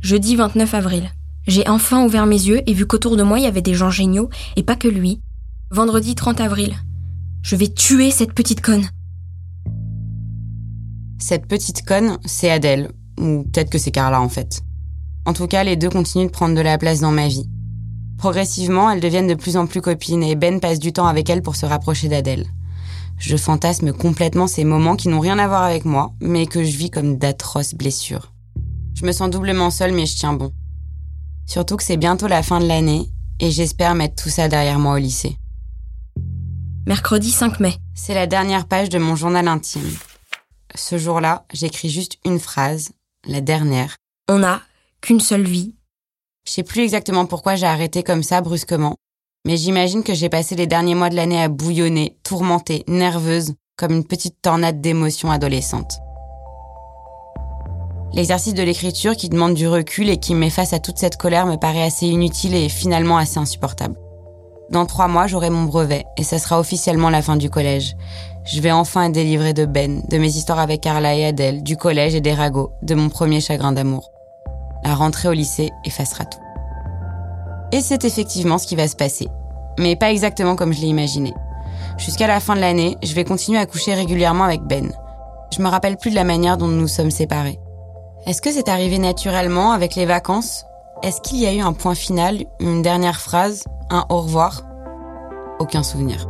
Jeudi 0.00 0.34
29 0.34 0.74
avril. 0.74 1.08
J'ai 1.46 1.68
enfin 1.68 2.04
ouvert 2.04 2.26
mes 2.26 2.34
yeux 2.34 2.68
et 2.68 2.74
vu 2.74 2.84
qu'autour 2.84 3.16
de 3.16 3.22
moi 3.22 3.38
il 3.38 3.44
y 3.44 3.48
avait 3.48 3.62
des 3.62 3.74
gens 3.74 3.90
géniaux 3.90 4.28
et 4.56 4.64
pas 4.64 4.74
que 4.74 4.88
lui. 4.88 5.20
Vendredi 5.70 6.16
30 6.16 6.40
avril. 6.40 6.74
Je 7.42 7.54
vais 7.54 7.68
tuer 7.68 8.10
cette 8.10 8.32
petite 8.32 8.60
conne. 8.60 8.88
Cette 11.20 11.46
petite 11.46 11.86
conne, 11.86 12.18
c'est 12.24 12.50
Adèle. 12.50 12.90
Ou 13.20 13.44
peut-être 13.44 13.70
que 13.70 13.78
c'est 13.78 13.92
Carla 13.92 14.20
en 14.20 14.28
fait. 14.28 14.65
En 15.26 15.32
tout 15.32 15.48
cas, 15.48 15.64
les 15.64 15.76
deux 15.76 15.90
continuent 15.90 16.26
de 16.26 16.30
prendre 16.30 16.54
de 16.54 16.60
la 16.60 16.78
place 16.78 17.00
dans 17.00 17.10
ma 17.10 17.26
vie. 17.26 17.48
Progressivement, 18.16 18.88
elles 18.88 19.00
deviennent 19.00 19.26
de 19.26 19.34
plus 19.34 19.56
en 19.56 19.66
plus 19.66 19.80
copines 19.80 20.22
et 20.22 20.36
Ben 20.36 20.60
passe 20.60 20.78
du 20.78 20.92
temps 20.92 21.06
avec 21.06 21.28
elles 21.28 21.42
pour 21.42 21.56
se 21.56 21.66
rapprocher 21.66 22.08
d'Adèle. 22.08 22.46
Je 23.18 23.36
fantasme 23.36 23.92
complètement 23.92 24.46
ces 24.46 24.64
moments 24.64 24.94
qui 24.94 25.08
n'ont 25.08 25.20
rien 25.20 25.38
à 25.38 25.48
voir 25.48 25.64
avec 25.64 25.84
moi, 25.84 26.12
mais 26.20 26.46
que 26.46 26.62
je 26.62 26.76
vis 26.76 26.90
comme 26.90 27.16
d'atroces 27.16 27.74
blessures. 27.74 28.32
Je 28.94 29.04
me 29.04 29.12
sens 29.12 29.28
doublement 29.28 29.70
seule, 29.70 29.92
mais 29.92 30.06
je 30.06 30.16
tiens 30.16 30.32
bon. 30.32 30.52
Surtout 31.44 31.76
que 31.76 31.82
c'est 31.82 31.96
bientôt 31.96 32.28
la 32.28 32.42
fin 32.42 32.60
de 32.60 32.66
l'année 32.66 33.10
et 33.40 33.50
j'espère 33.50 33.94
mettre 33.94 34.22
tout 34.22 34.30
ça 34.30 34.48
derrière 34.48 34.78
moi 34.78 34.94
au 34.94 34.98
lycée. 34.98 35.36
Mercredi 36.86 37.32
5 37.32 37.58
mai. 37.58 37.74
C'est 37.94 38.14
la 38.14 38.26
dernière 38.28 38.66
page 38.66 38.90
de 38.90 38.98
mon 38.98 39.16
journal 39.16 39.48
intime. 39.48 39.90
Ce 40.74 40.98
jour-là, 40.98 41.44
j'écris 41.52 41.88
juste 41.88 42.18
une 42.24 42.38
phrase, 42.38 42.92
la 43.26 43.40
dernière. 43.40 43.96
On 44.28 44.38
n'a 44.38 44.60
qu'une 45.06 45.20
seule 45.20 45.46
vie. 45.46 45.72
Je 46.48 46.52
sais 46.52 46.64
plus 46.64 46.82
exactement 46.82 47.26
pourquoi 47.26 47.54
j'ai 47.54 47.66
arrêté 47.66 48.02
comme 48.02 48.24
ça 48.24 48.40
brusquement, 48.40 48.96
mais 49.46 49.56
j'imagine 49.56 50.02
que 50.02 50.14
j'ai 50.14 50.28
passé 50.28 50.56
les 50.56 50.66
derniers 50.66 50.96
mois 50.96 51.10
de 51.10 51.14
l'année 51.14 51.40
à 51.40 51.48
bouillonner, 51.48 52.18
tourmentée, 52.24 52.82
nerveuse, 52.88 53.54
comme 53.76 53.92
une 53.92 54.04
petite 54.04 54.42
tornade 54.42 54.80
d'émotions 54.80 55.30
adolescentes. 55.30 56.00
L'exercice 58.14 58.54
de 58.54 58.64
l'écriture 58.64 59.14
qui 59.14 59.28
demande 59.28 59.54
du 59.54 59.68
recul 59.68 60.10
et 60.10 60.16
qui 60.16 60.34
me 60.34 60.40
met 60.40 60.50
face 60.50 60.72
à 60.72 60.80
toute 60.80 60.98
cette 60.98 61.18
colère 61.18 61.46
me 61.46 61.54
paraît 61.54 61.84
assez 61.84 62.06
inutile 62.06 62.56
et 62.56 62.68
finalement 62.68 63.16
assez 63.16 63.38
insupportable. 63.38 63.94
Dans 64.70 64.86
trois 64.86 65.06
mois, 65.06 65.28
j'aurai 65.28 65.50
mon 65.50 65.64
brevet 65.64 66.04
et 66.16 66.24
ça 66.24 66.40
sera 66.40 66.58
officiellement 66.58 67.10
la 67.10 67.22
fin 67.22 67.36
du 67.36 67.48
collège. 67.48 67.94
Je 68.44 68.60
vais 68.60 68.72
enfin 68.72 69.04
être 69.04 69.12
délivrée 69.12 69.54
de 69.54 69.66
Ben, 69.66 70.02
de 70.08 70.18
mes 70.18 70.34
histoires 70.36 70.58
avec 70.58 70.80
Carla 70.80 71.14
et 71.14 71.26
Adèle, 71.26 71.62
du 71.62 71.76
collège 71.76 72.16
et 72.16 72.20
des 72.20 72.34
ragots, 72.34 72.72
de 72.82 72.96
mon 72.96 73.08
premier 73.08 73.40
chagrin 73.40 73.70
d'amour. 73.70 74.10
Rentrée 74.96 75.28
au 75.28 75.32
lycée 75.32 75.70
effacera 75.84 76.24
tout. 76.24 76.40
Et 77.72 77.80
c'est 77.80 78.04
effectivement 78.04 78.58
ce 78.58 78.66
qui 78.66 78.76
va 78.76 78.88
se 78.88 78.96
passer. 78.96 79.28
Mais 79.78 79.96
pas 79.96 80.10
exactement 80.10 80.56
comme 80.56 80.72
je 80.72 80.80
l'ai 80.80 80.86
imaginé. 80.86 81.34
Jusqu'à 81.98 82.26
la 82.26 82.40
fin 82.40 82.54
de 82.54 82.60
l'année, 82.60 82.96
je 83.02 83.14
vais 83.14 83.24
continuer 83.24 83.58
à 83.58 83.66
coucher 83.66 83.94
régulièrement 83.94 84.44
avec 84.44 84.62
Ben. 84.62 84.92
Je 85.54 85.62
me 85.62 85.68
rappelle 85.68 85.96
plus 85.96 86.10
de 86.10 86.14
la 86.14 86.24
manière 86.24 86.56
dont 86.56 86.68
nous 86.68 86.80
nous 86.80 86.88
sommes 86.88 87.10
séparés. 87.10 87.58
Est-ce 88.26 88.42
que 88.42 88.50
c'est 88.50 88.68
arrivé 88.68 88.98
naturellement 88.98 89.72
avec 89.72 89.94
les 89.94 90.06
vacances? 90.06 90.64
Est-ce 91.02 91.20
qu'il 91.20 91.38
y 91.38 91.46
a 91.46 91.52
eu 91.52 91.60
un 91.60 91.72
point 91.72 91.94
final, 91.94 92.44
une 92.58 92.82
dernière 92.82 93.20
phrase, 93.20 93.64
un 93.90 94.04
au 94.08 94.22
revoir? 94.22 94.62
Aucun 95.58 95.82
souvenir. 95.82 96.26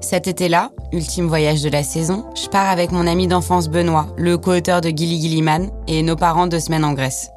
Cet 0.00 0.28
été-là, 0.28 0.70
ultime 0.92 1.26
voyage 1.26 1.62
de 1.62 1.68
la 1.68 1.82
saison, 1.82 2.24
je 2.40 2.48
pars 2.48 2.70
avec 2.70 2.92
mon 2.92 3.06
ami 3.06 3.26
d'enfance 3.26 3.68
Benoît, 3.68 4.06
le 4.16 4.38
co-auteur 4.38 4.80
de 4.80 4.90
Gilly 4.90 5.20
Gilliman, 5.20 5.70
et 5.88 6.02
nos 6.02 6.14
parents 6.14 6.46
deux 6.46 6.60
semaines 6.60 6.84
en 6.84 6.92
Grèce. 6.92 7.30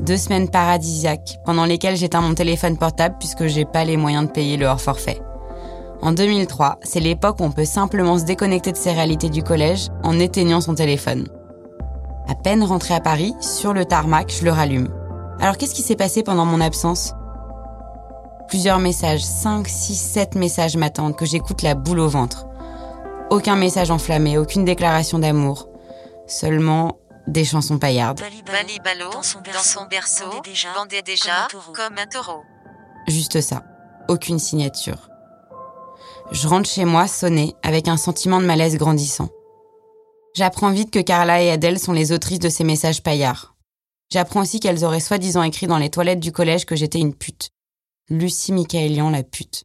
Deux 0.00 0.18
semaines 0.18 0.48
paradisiaques 0.48 1.38
pendant 1.44 1.64
lesquelles 1.64 1.96
j'éteins 1.96 2.20
mon 2.20 2.34
téléphone 2.34 2.76
portable 2.76 3.16
puisque 3.18 3.46
j'ai 3.46 3.64
pas 3.64 3.84
les 3.84 3.96
moyens 3.96 4.26
de 4.26 4.30
payer 4.30 4.56
le 4.56 4.66
hors 4.66 4.80
forfait. 4.80 5.20
En 6.02 6.12
2003, 6.12 6.78
c'est 6.82 7.00
l'époque 7.00 7.40
où 7.40 7.44
on 7.44 7.50
peut 7.50 7.66
simplement 7.66 8.18
se 8.18 8.24
déconnecter 8.24 8.72
de 8.72 8.76
ses 8.76 8.92
réalités 8.92 9.28
du 9.28 9.42
collège 9.42 9.88
en 10.02 10.18
éteignant 10.18 10.62
son 10.62 10.74
téléphone. 10.74 11.28
À 12.28 12.34
peine 12.34 12.62
rentré 12.62 12.94
à 12.94 13.00
Paris, 13.00 13.34
sur 13.40 13.72
le 13.72 13.84
tarmac, 13.84 14.32
je 14.38 14.44
le 14.44 14.52
rallume. 14.52 14.88
Alors 15.40 15.56
qu'est-ce 15.56 15.74
qui 15.74 15.82
s'est 15.82 15.96
passé 15.96 16.22
pendant 16.22 16.44
mon 16.44 16.60
absence? 16.60 17.12
Plusieurs 18.50 18.80
messages, 18.80 19.22
5, 19.22 19.68
6, 19.68 19.94
7 19.94 20.34
messages 20.34 20.76
m'attendent 20.76 21.14
que 21.14 21.24
j'écoute 21.24 21.62
la 21.62 21.76
boule 21.76 22.00
au 22.00 22.08
ventre. 22.08 22.46
Aucun 23.30 23.54
message 23.54 23.92
enflammé, 23.92 24.38
aucune 24.38 24.64
déclaration 24.64 25.20
d'amour. 25.20 25.68
Seulement 26.26 26.98
des 27.28 27.44
chansons 27.44 27.78
paillardes. 27.78 28.18
Balibalo, 28.18 29.12
dans 29.12 29.22
son 29.22 29.38
berceau, 29.86 30.30
bandait 30.74 31.02
déjà, 31.02 31.46
comme 31.72 31.96
un 31.96 32.06
taureau. 32.06 32.42
Juste 33.06 33.40
ça. 33.40 33.62
Aucune 34.08 34.40
signature. 34.40 35.10
Je 36.32 36.48
rentre 36.48 36.68
chez 36.68 36.84
moi 36.84 37.06
sonné 37.06 37.54
avec 37.62 37.86
un 37.86 37.96
sentiment 37.96 38.40
de 38.40 38.46
malaise 38.46 38.76
grandissant. 38.76 39.28
J'apprends 40.34 40.72
vite 40.72 40.90
que 40.90 40.98
Carla 40.98 41.40
et 41.40 41.52
Adèle 41.52 41.78
sont 41.78 41.92
les 41.92 42.10
autrices 42.10 42.40
de 42.40 42.48
ces 42.48 42.64
messages 42.64 43.04
paillards. 43.04 43.54
J'apprends 44.12 44.40
aussi 44.40 44.58
qu'elles 44.58 44.84
auraient 44.84 44.98
soi-disant 44.98 45.44
écrit 45.44 45.68
dans 45.68 45.78
les 45.78 45.90
toilettes 45.90 46.18
du 46.18 46.32
collège 46.32 46.66
que 46.66 46.74
j'étais 46.74 46.98
une 46.98 47.14
pute. 47.14 47.52
Lucie 48.10 48.52
Michaelian, 48.52 49.10
la 49.10 49.22
pute. 49.22 49.62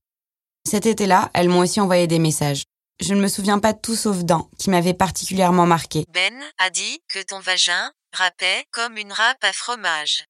Cet 0.70 0.86
été-là, 0.86 1.32
elles 1.34 1.50
m'ont 1.50 1.62
aussi 1.62 1.82
envoyé 1.82 2.06
des 2.06 2.20
messages. 2.20 2.66
Je 3.02 3.16
ne 3.16 3.22
me 3.22 3.28
souviens 3.28 3.58
pas 3.58 3.74
de 3.74 3.80
tout 3.80 3.96
sauf 3.96 4.20
d'un 4.20 4.48
qui 4.60 4.70
m'avait 4.70 4.94
particulièrement 4.94 5.66
marqué. 5.66 6.06
Ben 6.14 6.34
a 6.60 6.70
dit 6.70 7.00
que 7.10 7.24
ton 7.24 7.40
vagin 7.40 7.92
râpait 8.14 8.66
comme 8.72 8.98
une 8.98 9.12
râpe 9.12 9.44
à 9.44 9.52
fromage. 9.52 10.26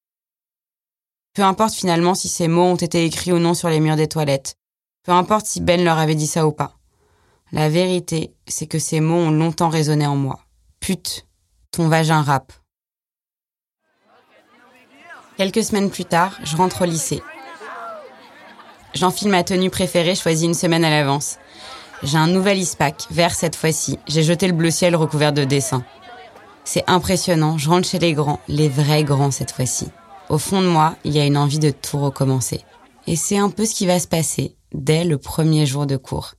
Peu 1.34 1.44
importe 1.44 1.74
finalement 1.74 2.16
si 2.16 2.30
ces 2.30 2.48
mots 2.48 2.64
ont 2.64 2.76
été 2.78 3.04
écrits 3.04 3.34
ou 3.34 3.40
non 3.40 3.54
sur 3.54 3.70
les 3.70 3.82
murs 3.82 3.98
des 3.98 4.08
toilettes. 4.08 4.56
Peu 5.04 5.12
importe 5.12 5.46
si 5.46 5.60
Ben 5.60 5.84
leur 5.84 5.98
avait 5.98 6.16
dit 6.16 6.26
ça 6.26 6.48
ou 6.48 6.54
pas. 6.54 6.78
La 7.52 7.68
vérité, 7.68 8.34
c'est 8.48 8.66
que 8.66 8.80
ces 8.80 9.02
mots 9.02 9.16
ont 9.16 9.32
longtemps 9.32 9.70
résonné 9.70 10.08
en 10.08 10.16
moi. 10.16 10.40
Pute, 10.80 11.28
ton 11.72 11.90
vagin 11.90 12.22
râpe. 12.22 12.54
Quelques 15.36 15.66
semaines 15.66 15.92
plus 15.92 16.06
tard, 16.06 16.40
je 16.46 16.56
rentre 16.56 16.84
au 16.84 16.86
lycée. 16.86 17.22
J'enfile 18.96 19.28
ma 19.28 19.44
tenue 19.44 19.70
préférée 19.70 20.16
choisie 20.16 20.46
une 20.46 20.54
semaine 20.54 20.86
à 20.86 20.90
l'avance. 20.90 21.38
J'ai 22.02 22.18
un 22.18 22.28
nouvel 22.28 22.58
ISPAC, 22.60 23.08
vert 23.12 23.36
cette 23.36 23.58
fois-ci. 23.58 24.00
J'ai 24.08 24.24
jeté 24.24 24.48
le 24.48 24.54
bleu 24.54 24.72
ciel 24.72 24.96
recouvert 24.96 25.34
de 25.34 25.44
dessins. 25.44 25.84
C'est 26.64 26.86
impressionnant, 26.88 27.58
je 27.58 27.70
rentre 27.70 27.88
chez 27.88 28.00
les 28.00 28.14
grands, 28.14 28.40
les 28.48 28.70
vrais 28.70 29.04
grands 29.04 29.32
cette 29.32 29.52
fois-ci. 29.52 29.90
Au 30.30 30.38
fond 30.38 30.62
de 30.62 30.68
moi, 30.68 30.96
il 31.04 31.12
y 31.12 31.20
a 31.20 31.26
une 31.26 31.38
envie 31.38 31.60
de 31.60 31.72
tout 31.72 32.00
recommencer. 32.00 32.62
Et 33.06 33.18
c'est 33.18 33.38
un 33.38 33.50
peu 33.50 33.66
ce 33.66 33.76
qui 33.76 33.86
va 33.86 34.00
se 34.00 34.08
passer 34.08 34.56
dès 34.74 35.04
le 35.04 35.18
premier 35.18 35.66
jour 35.66 35.86
de 35.86 35.98
cours. 35.98 36.36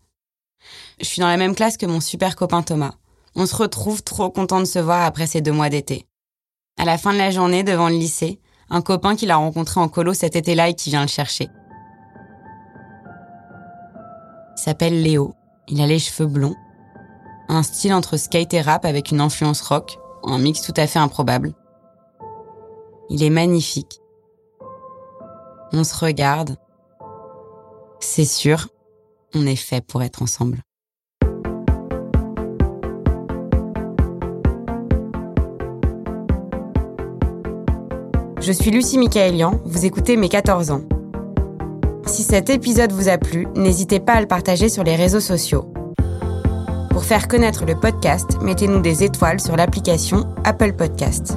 Je 0.98 1.04
suis 1.04 1.20
dans 1.20 1.28
la 1.28 1.36
même 1.36 1.54
classe 1.54 1.76
que 1.76 1.86
mon 1.86 2.00
super 2.00 2.36
copain 2.36 2.62
Thomas. 2.62 2.94
On 3.34 3.44
se 3.44 3.54
retrouve 3.54 4.02
trop 4.02 4.30
content 4.30 4.60
de 4.60 4.64
se 4.64 4.78
voir 4.78 5.02
après 5.02 5.26
ces 5.26 5.42
deux 5.42 5.52
mois 5.52 5.68
d'été. 5.68 6.06
À 6.78 6.86
la 6.86 6.96
fin 6.96 7.12
de 7.12 7.18
la 7.18 7.30
journée, 7.30 7.64
devant 7.64 7.90
le 7.90 7.96
lycée, 7.96 8.40
un 8.70 8.80
copain 8.80 9.14
qu'il 9.14 9.30
a 9.30 9.36
rencontré 9.36 9.78
en 9.78 9.88
colo 9.88 10.14
cet 10.14 10.36
été-là 10.36 10.70
et 10.70 10.74
qui 10.74 10.88
vient 10.88 11.02
le 11.02 11.06
chercher. 11.06 11.48
S'appelle 14.66 15.00
Léo. 15.00 15.32
Il 15.68 15.80
a 15.80 15.86
les 15.86 16.00
cheveux 16.00 16.26
blonds. 16.26 16.56
Un 17.48 17.62
style 17.62 17.94
entre 17.94 18.16
skate 18.16 18.52
et 18.52 18.60
rap 18.60 18.84
avec 18.84 19.12
une 19.12 19.20
influence 19.20 19.60
rock, 19.60 19.96
un 20.24 20.38
mix 20.38 20.60
tout 20.60 20.74
à 20.76 20.88
fait 20.88 20.98
improbable. 20.98 21.54
Il 23.08 23.22
est 23.22 23.30
magnifique. 23.30 24.00
On 25.72 25.84
se 25.84 25.94
regarde. 26.04 26.56
C'est 28.00 28.24
sûr, 28.24 28.66
on 29.36 29.46
est 29.46 29.54
fait 29.54 29.86
pour 29.86 30.02
être 30.02 30.20
ensemble. 30.20 30.58
Je 38.40 38.50
suis 38.50 38.72
Lucie 38.72 38.98
Michaelian, 38.98 39.60
vous 39.64 39.86
écoutez 39.86 40.16
mes 40.16 40.28
14 40.28 40.72
ans. 40.72 40.82
Si 42.06 42.22
cet 42.22 42.48
épisode 42.50 42.92
vous 42.92 43.08
a 43.08 43.18
plu, 43.18 43.48
n'hésitez 43.56 43.98
pas 43.98 44.12
à 44.14 44.20
le 44.20 44.28
partager 44.28 44.68
sur 44.68 44.84
les 44.84 44.94
réseaux 44.94 45.18
sociaux. 45.20 45.72
Pour 46.90 47.04
faire 47.04 47.26
connaître 47.28 47.64
le 47.66 47.74
podcast, 47.74 48.38
mettez-nous 48.42 48.80
des 48.80 49.02
étoiles 49.02 49.40
sur 49.40 49.56
l'application 49.56 50.28
Apple 50.44 50.72
Podcast. 50.72 51.36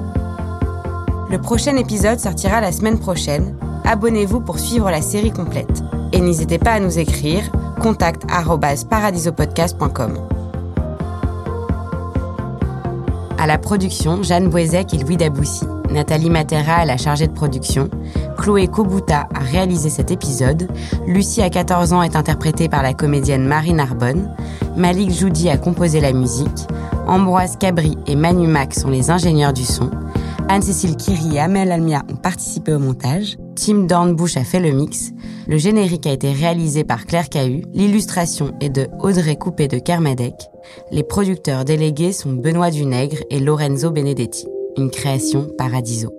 Le 1.30 1.40
prochain 1.40 1.76
épisode 1.76 2.20
sortira 2.20 2.62
la 2.62 2.72
semaine 2.72 3.00
prochaine. 3.00 3.56
Abonnez-vous 3.84 4.42
pour 4.42 4.60
suivre 4.60 4.92
la 4.92 5.02
série 5.02 5.32
complète. 5.32 5.82
Et 6.14 6.22
n'hésitez 6.22 6.60
pas 6.60 6.74
à 6.74 6.80
nous 6.80 7.00
écrire 7.00 7.52
contact@paradisopodcast.com. 7.82 10.20
À 13.38 13.48
la 13.48 13.58
production, 13.58 14.22
Jeanne 14.22 14.50
Boisec 14.50 14.94
et 14.94 14.98
Louis 14.98 15.18
Daboussi. 15.18 15.66
Nathalie 15.90 16.30
Matera 16.30 16.84
est 16.84 16.88
la 16.88 16.98
chargée 16.98 17.28
de 17.28 17.34
production. 17.34 17.90
Chloé 18.40 18.68
Kobuta 18.68 19.28
a 19.34 19.40
réalisé 19.40 19.90
cet 19.90 20.12
épisode. 20.12 20.70
Lucie, 21.06 21.42
à 21.42 21.50
14 21.50 21.92
ans, 21.92 22.02
est 22.02 22.16
interprétée 22.16 22.70
par 22.70 22.82
la 22.82 22.94
comédienne 22.94 23.46
Marie 23.46 23.74
Narbonne. 23.74 24.34
Malik 24.78 25.12
Joudi 25.12 25.50
a 25.50 25.58
composé 25.58 26.00
la 26.00 26.14
musique. 26.14 26.68
Ambroise 27.06 27.58
Cabri 27.58 27.98
et 28.08 28.16
Manu 28.16 28.48
Mac 28.48 28.74
sont 28.74 28.90
les 28.90 29.10
ingénieurs 29.12 29.52
du 29.52 29.66
son. 29.66 29.90
Anne-Cécile 30.48 30.96
Kiri 30.96 31.36
et 31.36 31.40
Amel 31.40 31.70
Almia 31.70 32.04
ont 32.10 32.16
participé 32.16 32.74
au 32.74 32.80
montage. 32.80 33.38
Tim 33.56 33.84
Dornbush 33.84 34.38
a 34.38 34.46
fait 34.46 34.62
le 34.62 34.72
mix. 34.72 35.12
Le 35.48 35.58
générique 35.58 36.08
a 36.08 36.14
été 36.14 36.32
réalisé 36.32 36.86
par 36.86 37.06
Claire 37.06 37.28
Cahu. 37.28 37.64
L'illustration 37.74 38.54
est 38.62 38.70
de 38.70 38.88
Audrey 39.02 39.36
Coupé 39.36 39.68
de 39.68 39.80
Kermadec. 39.80 40.36
Les 40.92 41.04
producteurs 41.04 41.66
délégués 41.66 42.14
sont 42.14 42.32
Benoît 42.32 42.72
Dunègre 42.72 43.18
et 43.30 43.40
Lorenzo 43.40 43.92
Benedetti. 43.92 44.48
Une 44.78 44.92
création 44.92 45.50
Paradiso. 45.58 46.19